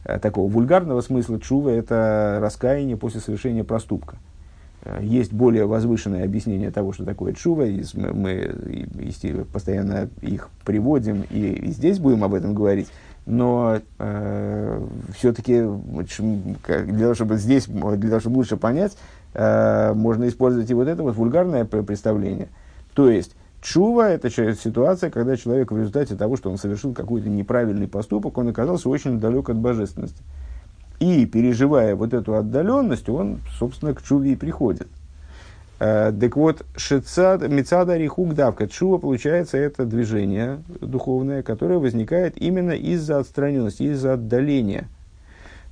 э, 0.06 0.18
такого 0.18 0.50
вульгарного 0.50 1.02
смысла, 1.02 1.40
чува– 1.40 1.70
это 1.72 2.40
раскаяние 2.42 2.98
после 2.98 3.22
совершения 3.22 3.64
проступка. 3.64 4.16
Э, 4.82 5.02
есть 5.04 5.34
более 5.34 5.68
возвышенное 5.68 6.24
объяснение 6.24 6.72
того, 6.72 6.94
что 6.94 7.06
такое 7.06 7.34
чува, 7.34 7.68
и 7.68 7.84
мы, 7.94 8.12
мы 8.12 9.46
постоянно 9.54 10.10
их 10.22 10.50
приводим, 10.66 11.26
и, 11.30 11.42
и 11.42 11.72
здесь 11.72 12.00
будем 12.00 12.24
об 12.24 12.34
этом 12.34 12.56
говорить 12.56 12.88
но 13.26 13.80
э, 14.00 14.88
все-таки 15.18 15.62
для 15.62 17.00
того, 17.00 17.14
чтобы 17.14 17.38
здесь, 17.38 17.68
для 17.68 18.10
того, 18.10 18.20
чтобы 18.20 18.38
лучше 18.38 18.58
понять, 18.58 18.98
э, 19.34 19.94
можно 19.94 20.28
использовать 20.28 20.70
и 20.70 20.74
вот 20.74 20.88
это 20.88 21.04
вот 21.04 21.16
вульгарное 21.16 21.66
представление. 21.66 22.50
То 22.94 23.10
есть, 23.10 23.36
чува– 23.62 24.10
это 24.10 24.30
ситуация, 24.30 25.10
когда 25.10 25.38
человек 25.38 25.72
в 25.72 25.78
результате 25.78 26.16
того, 26.16 26.38
что 26.38 26.52
он 26.52 26.58
совершил 26.58 26.94
какой-то 26.94 27.30
неправильный 27.30 27.88
поступок, 27.88 28.38
он 28.38 28.50
оказался 28.50 28.90
очень 28.90 29.20
далек 29.20 29.50
от 29.50 29.58
божественности. 29.58 30.22
И, 31.00 31.26
переживая 31.26 31.96
вот 31.96 32.14
эту 32.14 32.36
отдаленность, 32.36 33.10
он, 33.10 33.40
собственно, 33.58 33.94
к 33.94 34.02
чуве 34.04 34.34
и 34.34 34.36
приходит– 34.36 34.88
так 35.84 36.38
вот, 36.38 36.66
шицад, 36.78 37.48
мецада 37.50 37.98
рихук 37.98 38.36
давка, 38.36 38.68
чува, 38.68 39.00
получается, 39.00 39.58
это 39.58 39.86
движение 39.86 40.60
духовное, 40.80 41.44
которое 41.44 41.80
возникает 41.80 42.38
именно 42.38 42.72
из-за 42.72 43.20
отстраненности, 43.20 43.84
из-за 43.84 44.14
отдаления. 44.14 44.88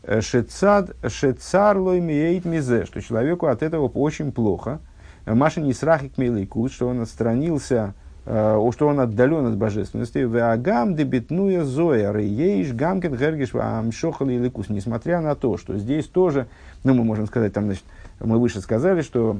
Э, 0.03 0.21
шицад, 0.21 0.95
шицар 1.07 1.77
лой 1.77 1.99
миейт 1.99 2.45
мизе, 2.45 2.85
что 2.85 3.01
человеку 3.01 3.45
от 3.47 3.61
этого 3.61 3.87
очень 3.87 4.31
плохо. 4.31 4.79
Маша 5.25 5.61
не 5.61 5.73
срахик 5.73 6.17
милейкут, 6.17 6.71
что 6.71 6.87
он 6.87 7.01
отстранился 7.01 7.93
э, 8.25 8.71
что 8.73 8.87
он 8.87 8.99
отдален 8.99 9.45
от 9.45 9.57
божественности. 9.57 10.17
Веагам 10.17 10.95
дебитнуя 10.95 11.63
зоя 11.63 12.11
рейеш 12.11 12.73
гамкен 12.73 13.15
гергиш 13.15 13.53
амшохали 13.53 14.37
ликус. 14.37 14.69
Несмотря 14.69 15.21
на 15.21 15.35
то, 15.35 15.57
что 15.57 15.77
здесь 15.77 16.07
тоже, 16.07 16.47
ну, 16.83 16.95
мы 16.95 17.03
можем 17.03 17.27
сказать, 17.27 17.53
там, 17.53 17.65
значит, 17.65 17.83
мы 18.19 18.39
выше 18.39 18.61
сказали, 18.61 19.03
что 19.03 19.37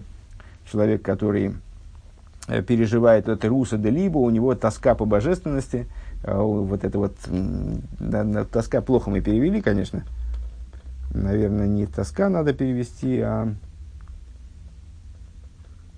человек, 0.71 1.01
который 1.01 1.55
э, 2.47 2.61
переживает 2.61 3.27
это 3.27 3.47
руса 3.47 3.77
де 3.77 3.89
либо, 3.89 4.17
у 4.17 4.29
него 4.29 4.55
тоска 4.55 4.95
по 4.95 5.05
божественности, 5.05 5.87
э, 6.23 6.37
вот 6.37 6.83
это 6.83 6.97
вот, 6.97 7.15
тоска 8.51 8.81
плохо 8.81 9.09
мы 9.09 9.21
перевели, 9.21 9.61
конечно, 9.61 10.03
наверное, 11.13 11.67
не 11.67 11.85
тоска 11.85 12.29
надо 12.29 12.53
перевести, 12.53 13.19
а 13.19 13.53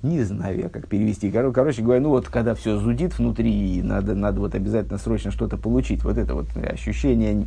не 0.01 0.21
знаю 0.23 0.69
как 0.69 0.87
перевести. 0.87 1.31
Кор- 1.31 1.53
короче 1.53 1.81
говоря, 1.81 2.01
ну 2.01 2.09
вот, 2.09 2.27
когда 2.27 2.55
все 2.55 2.77
зудит 2.77 3.17
внутри, 3.17 3.81
надо, 3.81 4.15
надо 4.15 4.41
вот 4.41 4.53
обязательно 4.53 4.97
срочно 4.97 5.31
что-то 5.31 5.55
получить. 5.55 6.03
Вот 6.03 6.17
это 6.17 6.33
вот 6.35 6.47
ощущение, 6.57 7.45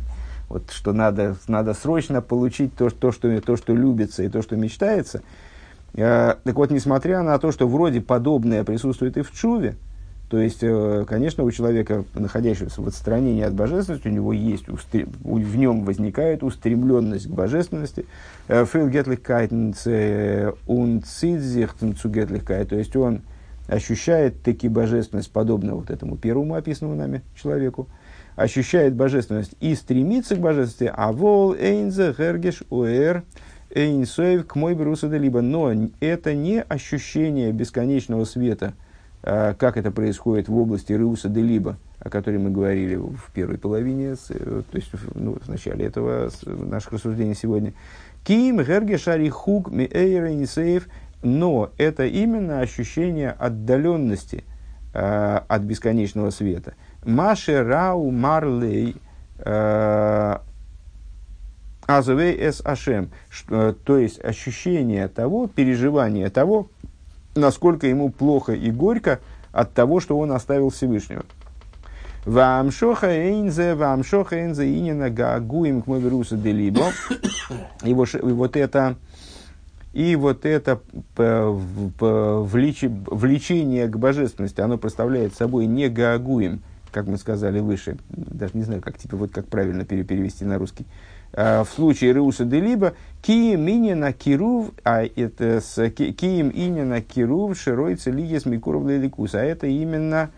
вот, 0.49 0.71
что 0.71 0.91
надо, 0.91 1.35
надо 1.47 1.75
срочно 1.75 2.21
получить 2.21 2.73
то, 2.75 2.89
то, 2.89 3.11
что, 3.11 3.39
то, 3.41 3.57
что 3.57 3.75
любится 3.75 4.23
и 4.23 4.29
то, 4.29 4.41
что 4.41 4.55
мечтается. 4.55 5.21
Э, 5.93 6.35
так 6.43 6.55
вот, 6.55 6.71
несмотря 6.71 7.21
на 7.23 7.37
то, 7.39 7.51
что 7.51 7.67
вроде 7.67 8.01
подобное 8.01 8.63
присутствует 8.63 9.17
и 9.17 9.21
в 9.21 9.31
Чуве, 9.31 9.75
то 10.29 10.39
есть, 10.39 10.59
э, 10.61 11.05
конечно, 11.07 11.43
у 11.43 11.51
человека, 11.51 12.03
находящегося 12.13 12.81
в 12.81 12.87
отстранении 12.87 13.43
от 13.43 13.53
божественности, 13.53 14.07
у 14.07 14.11
него 14.11 14.33
есть, 14.33 14.65
в 14.67 15.55
нем 15.57 15.85
возникает 15.85 16.43
устремленность 16.43 17.27
к 17.27 17.31
божественности. 17.31 18.05
Фейлгетлихкайт 18.47 19.51
то 22.69 22.75
есть 22.75 22.95
он 22.95 23.21
ощущает 23.67 24.41
таки 24.43 24.67
божественность, 24.69 25.31
подобно 25.31 25.75
вот 25.75 25.89
этому 25.89 26.17
первому 26.17 26.55
описанному 26.55 26.97
нами 26.97 27.21
человеку, 27.35 27.87
ощущает 28.35 28.95
божественность 28.95 29.53
и 29.59 29.75
стремится 29.75 30.35
к 30.35 30.39
божественности, 30.39 30.93
а 30.95 31.11
вол 31.11 31.55
эйнзе 31.55 32.13
гергеш 32.17 32.63
уэр 32.69 33.23
эйнсоев 33.69 34.47
к 34.47 34.55
мой 34.55 34.75
либо, 35.17 35.41
но 35.41 35.71
это 35.99 36.33
не 36.33 36.61
ощущение 36.61 37.51
бесконечного 37.51 38.25
света– 38.25 38.73
а, 39.29 39.55
как 39.55 39.75
это 39.75 39.91
происходит 39.91 40.47
в 40.47 40.55
области 40.55 40.93
Рыуса 40.93 41.27
де 41.27 41.41
Либо, 41.41 41.77
о 41.99 42.09
которой 42.09 42.37
мы 42.37 42.49
говорили 42.49 42.95
в 42.95 43.29
первой 43.33 43.57
половине, 43.57 44.15
то 44.15 44.63
есть 44.71 44.89
ну, 45.15 45.37
в 45.41 45.49
начале 45.49 45.85
этого 45.85 46.29
наших 46.45 46.93
рассуждений 46.93 47.35
сегодня. 47.35 47.73
Ким 48.23 48.63
Герге 48.63 48.97
Шари 48.97 49.27
Хук 49.29 49.69
Миэйра 49.69 50.29
но 51.23 51.71
это 51.77 52.05
именно 52.05 52.61
ощущение 52.61 53.31
отдаленности 53.31 54.45
э, 54.93 55.39
от 55.47 55.61
бесконечного 55.63 56.29
света. 56.29 56.75
Маше 57.03 57.63
Рау 57.63 58.11
Марлей 58.11 58.95
а, 61.87 61.97
Азовей 61.97 62.35
Эс 62.37 62.61
Ашем, 62.63 63.09
то 63.47 63.97
есть 63.97 64.23
ощущение 64.23 65.07
того, 65.07 65.47
переживание 65.47 66.29
того, 66.29 66.69
насколько 67.35 67.87
ему 67.87 68.09
плохо 68.09 68.53
и 68.53 68.71
горько 68.71 69.19
от 69.53 69.73
того, 69.73 69.99
что 69.99 70.17
он 70.19 70.31
оставил 70.33 70.69
Всевышнего. 70.69 71.23
Вамшоха 72.25 73.07
эйнзе, 73.07 73.73
вамшоха 73.73 74.35
эйнзе 74.35 74.69
инина 74.69 75.09
гаагуим 75.09 75.81
к 75.81 75.87
мовируса 75.87 76.35
делибо. 76.35 76.91
И 77.83 77.93
вот 77.93 78.57
это, 78.57 78.97
и 79.93 80.17
вот 80.17 80.45
это 80.45 80.81
влечение 82.01 83.87
к 83.87 83.97
божественности, 83.97 84.59
оно 84.59 84.77
представляет 84.77 85.35
собой 85.35 85.67
не 85.67 85.87
гаагуем, 85.87 86.61
как 86.91 87.07
мы 87.07 87.17
сказали 87.17 87.61
выше, 87.61 87.97
даже 88.09 88.57
не 88.57 88.63
знаю, 88.63 88.81
как, 88.81 88.97
типа, 88.97 89.15
вот 89.15 89.31
как 89.31 89.47
правильно 89.47 89.85
перевести 89.85 90.43
на 90.43 90.57
русский, 90.57 90.85
Э, 90.85 91.16
в 91.37 91.67
случае 91.75 92.13
Руса 92.13 92.45
де 92.45 92.59
Либо, 92.59 92.93
Кием 93.21 93.69
инина 93.69 94.11
кирув, 94.11 94.71
а 94.83 95.03
это 95.03 95.61
с 95.61 95.89
Кием 95.91 96.49
инина 96.49 97.01
кирув 97.01 97.55
широйца 97.55 98.09
лигес 98.09 98.45
микуров 98.45 98.87
леликус. 98.87 99.35
А 99.35 99.43
это 99.43 99.67
именно 99.67 100.31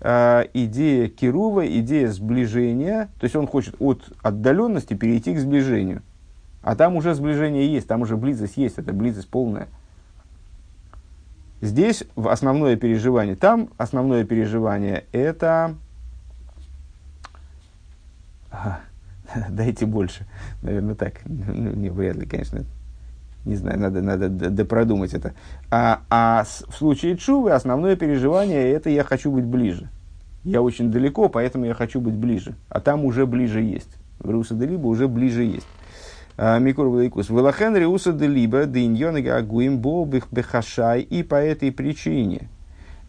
э, 0.00 0.44
идея 0.54 1.08
кирува, 1.08 1.66
идея 1.66 2.08
сближения. 2.08 3.08
То 3.18 3.24
есть 3.24 3.34
он 3.34 3.48
хочет 3.48 3.74
от 3.80 4.12
отдаленности 4.22 4.94
перейти 4.94 5.34
к 5.34 5.40
сближению. 5.40 6.02
А 6.62 6.76
там 6.76 6.96
уже 6.96 7.14
сближение 7.14 7.72
есть, 7.72 7.88
там 7.88 8.02
уже 8.02 8.16
близость 8.16 8.56
есть, 8.56 8.78
это 8.78 8.92
близость 8.92 9.28
полная. 9.28 9.66
Здесь 11.60 12.04
основное 12.14 12.76
переживание, 12.76 13.34
там 13.34 13.70
основное 13.76 14.24
переживание 14.24 15.04
это... 15.12 15.74
дайте 19.50 19.86
больше. 19.86 20.26
Наверное, 20.62 20.94
так. 20.94 21.20
Ну, 21.26 21.72
не, 21.72 21.90
вряд 21.90 22.16
ли, 22.16 22.26
конечно. 22.26 22.64
Не 23.44 23.56
знаю, 23.56 23.78
надо, 23.78 24.00
надо 24.00 24.28
допродумать 24.28 25.12
это. 25.12 25.34
А, 25.70 26.00
а 26.08 26.44
в 26.44 26.74
случае 26.74 27.16
Чувы 27.16 27.52
основное 27.52 27.94
переживание– 27.94 28.70
это 28.72 28.88
я 28.88 29.04
хочу 29.04 29.30
быть 29.30 29.44
ближе. 29.44 29.90
Я 30.44 30.62
очень 30.62 30.90
далеко, 30.90 31.28
поэтому 31.28 31.66
я 31.66 31.74
хочу 31.74 32.00
быть 32.00 32.14
ближе. 32.14 32.54
А 32.68 32.80
там 32.80 33.04
уже 33.04 33.26
ближе 33.26 33.60
есть. 33.60 33.96
В 34.18 34.30
Руса 34.30 34.54
де 34.54 34.66
Либо 34.66 34.86
уже 34.86 35.08
ближе 35.08 35.42
есть. 35.42 35.66
А, 36.36 36.58
Микур 36.58 36.88
Влайкус. 36.88 37.28
Велахен 37.28 37.76
Риуса 37.76 38.12
де 38.12 38.26
Либо, 38.26 38.64
Диньон 38.64 39.22
Гагуим 39.22 39.78
Бобих 39.78 40.28
Бехашай. 40.30 41.02
И 41.02 41.22
по 41.22 41.34
этой 41.34 41.70
причине 41.70 42.48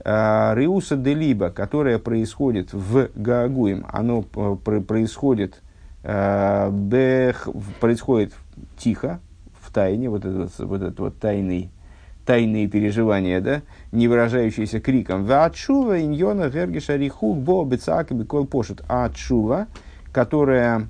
а, 0.03 0.53
Риуса 0.55 0.97
де 0.97 1.13
Либо, 1.13 1.49
которое 1.49 1.97
происходит 1.97 2.73
в 2.73 3.09
Гаагуим, 3.15 3.85
оно 3.91 4.25
э, 4.35 4.81
происходит 4.81 5.61
бех, 6.05 7.47
происходит 7.79 8.33
тихо, 8.77 9.19
в 9.65 9.73
тайне, 9.73 10.09
вот 10.09 10.23
этот 10.25 10.57
вот, 10.59 10.81
этот 10.81 10.99
вот 10.99 11.19
тайный, 11.19 11.71
тайные 12.25 12.67
переживания, 12.67 13.41
да, 13.41 13.61
не 13.91 14.07
выражающиеся 14.07 14.79
криком. 14.79 15.25
Вачува 15.25 15.99
иньона 15.99 16.49
гергиша 16.49 16.95
рихук 16.95 17.37
бо 17.39 17.65
бецак 17.65 18.11
бекол 18.11 18.45
пошут. 18.45 18.83
А 18.87 19.09
чува, 19.09 19.67
которая 20.11 20.87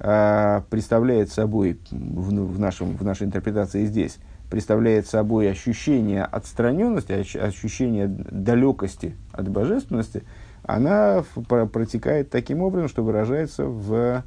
э, 0.00 0.62
представляет 0.68 1.30
собой 1.30 1.78
в, 1.90 2.30
в, 2.30 2.58
нашем, 2.58 2.96
в 2.96 3.04
нашей 3.04 3.26
интерпретации 3.26 3.86
здесь, 3.86 4.18
представляет 4.50 5.06
собой 5.06 5.48
ощущение 5.50 6.24
отстраненности, 6.24 7.12
ощущение 7.38 8.08
далекости 8.08 9.14
от 9.32 9.48
божественности, 9.48 10.24
она 10.64 11.24
протекает 11.46 12.30
таким 12.30 12.62
образом, 12.62 12.88
что 12.88 13.02
выражается 13.02 13.64
в 13.64 14.24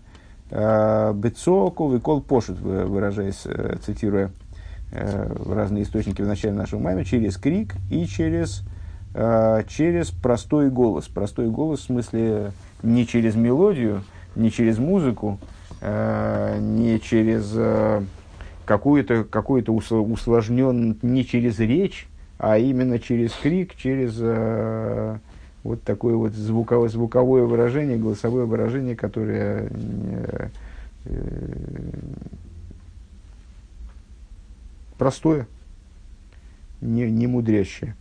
Э, 0.55 1.13
Бецоку, 1.15 1.89
Викол 1.89 2.21
Пошут, 2.21 2.59
выражаясь, 2.59 3.41
э, 3.45 3.77
цитируя 3.83 4.29
э, 4.91 5.35
разные 5.49 5.81
источники 5.81 6.21
в 6.21 6.27
начале 6.27 6.53
нашего 6.53 6.79
маме, 6.79 7.05
через 7.05 7.37
крик 7.37 7.73
и 7.89 8.05
через, 8.05 8.63
через 9.67 10.11
простой 10.11 10.69
голос. 10.69 11.07
Простой 11.07 11.49
голос 11.49 11.79
в 11.79 11.83
смысле 11.85 12.51
не 12.83 13.07
через 13.07 13.35
мелодию, 13.35 14.03
не 14.35 14.51
через 14.51 14.77
музыку, 14.77 15.39
не 15.81 16.99
через 16.99 17.55
какую-то 18.65 19.23
какую 19.23 19.63
усложненную, 19.63 20.97
не 21.03 21.25
через 21.25 21.59
речь, 21.59 22.07
а 22.39 22.57
именно 22.57 22.97
через 22.97 23.33
крик, 23.33 23.75
через 23.75 24.17
вот 25.63 25.83
такое 25.83 26.15
вот 26.15 26.33
звуковое, 26.33 26.89
звуковое 26.89 27.43
выражение, 27.43 27.97
голосовое 27.97 28.45
выражение, 28.45 28.95
которое 28.95 29.69
э, 29.69 30.49
э, 31.05 31.19
простое, 34.97 35.47
не, 36.81 37.09
не 37.09 37.27
мудрящее. 37.27 37.95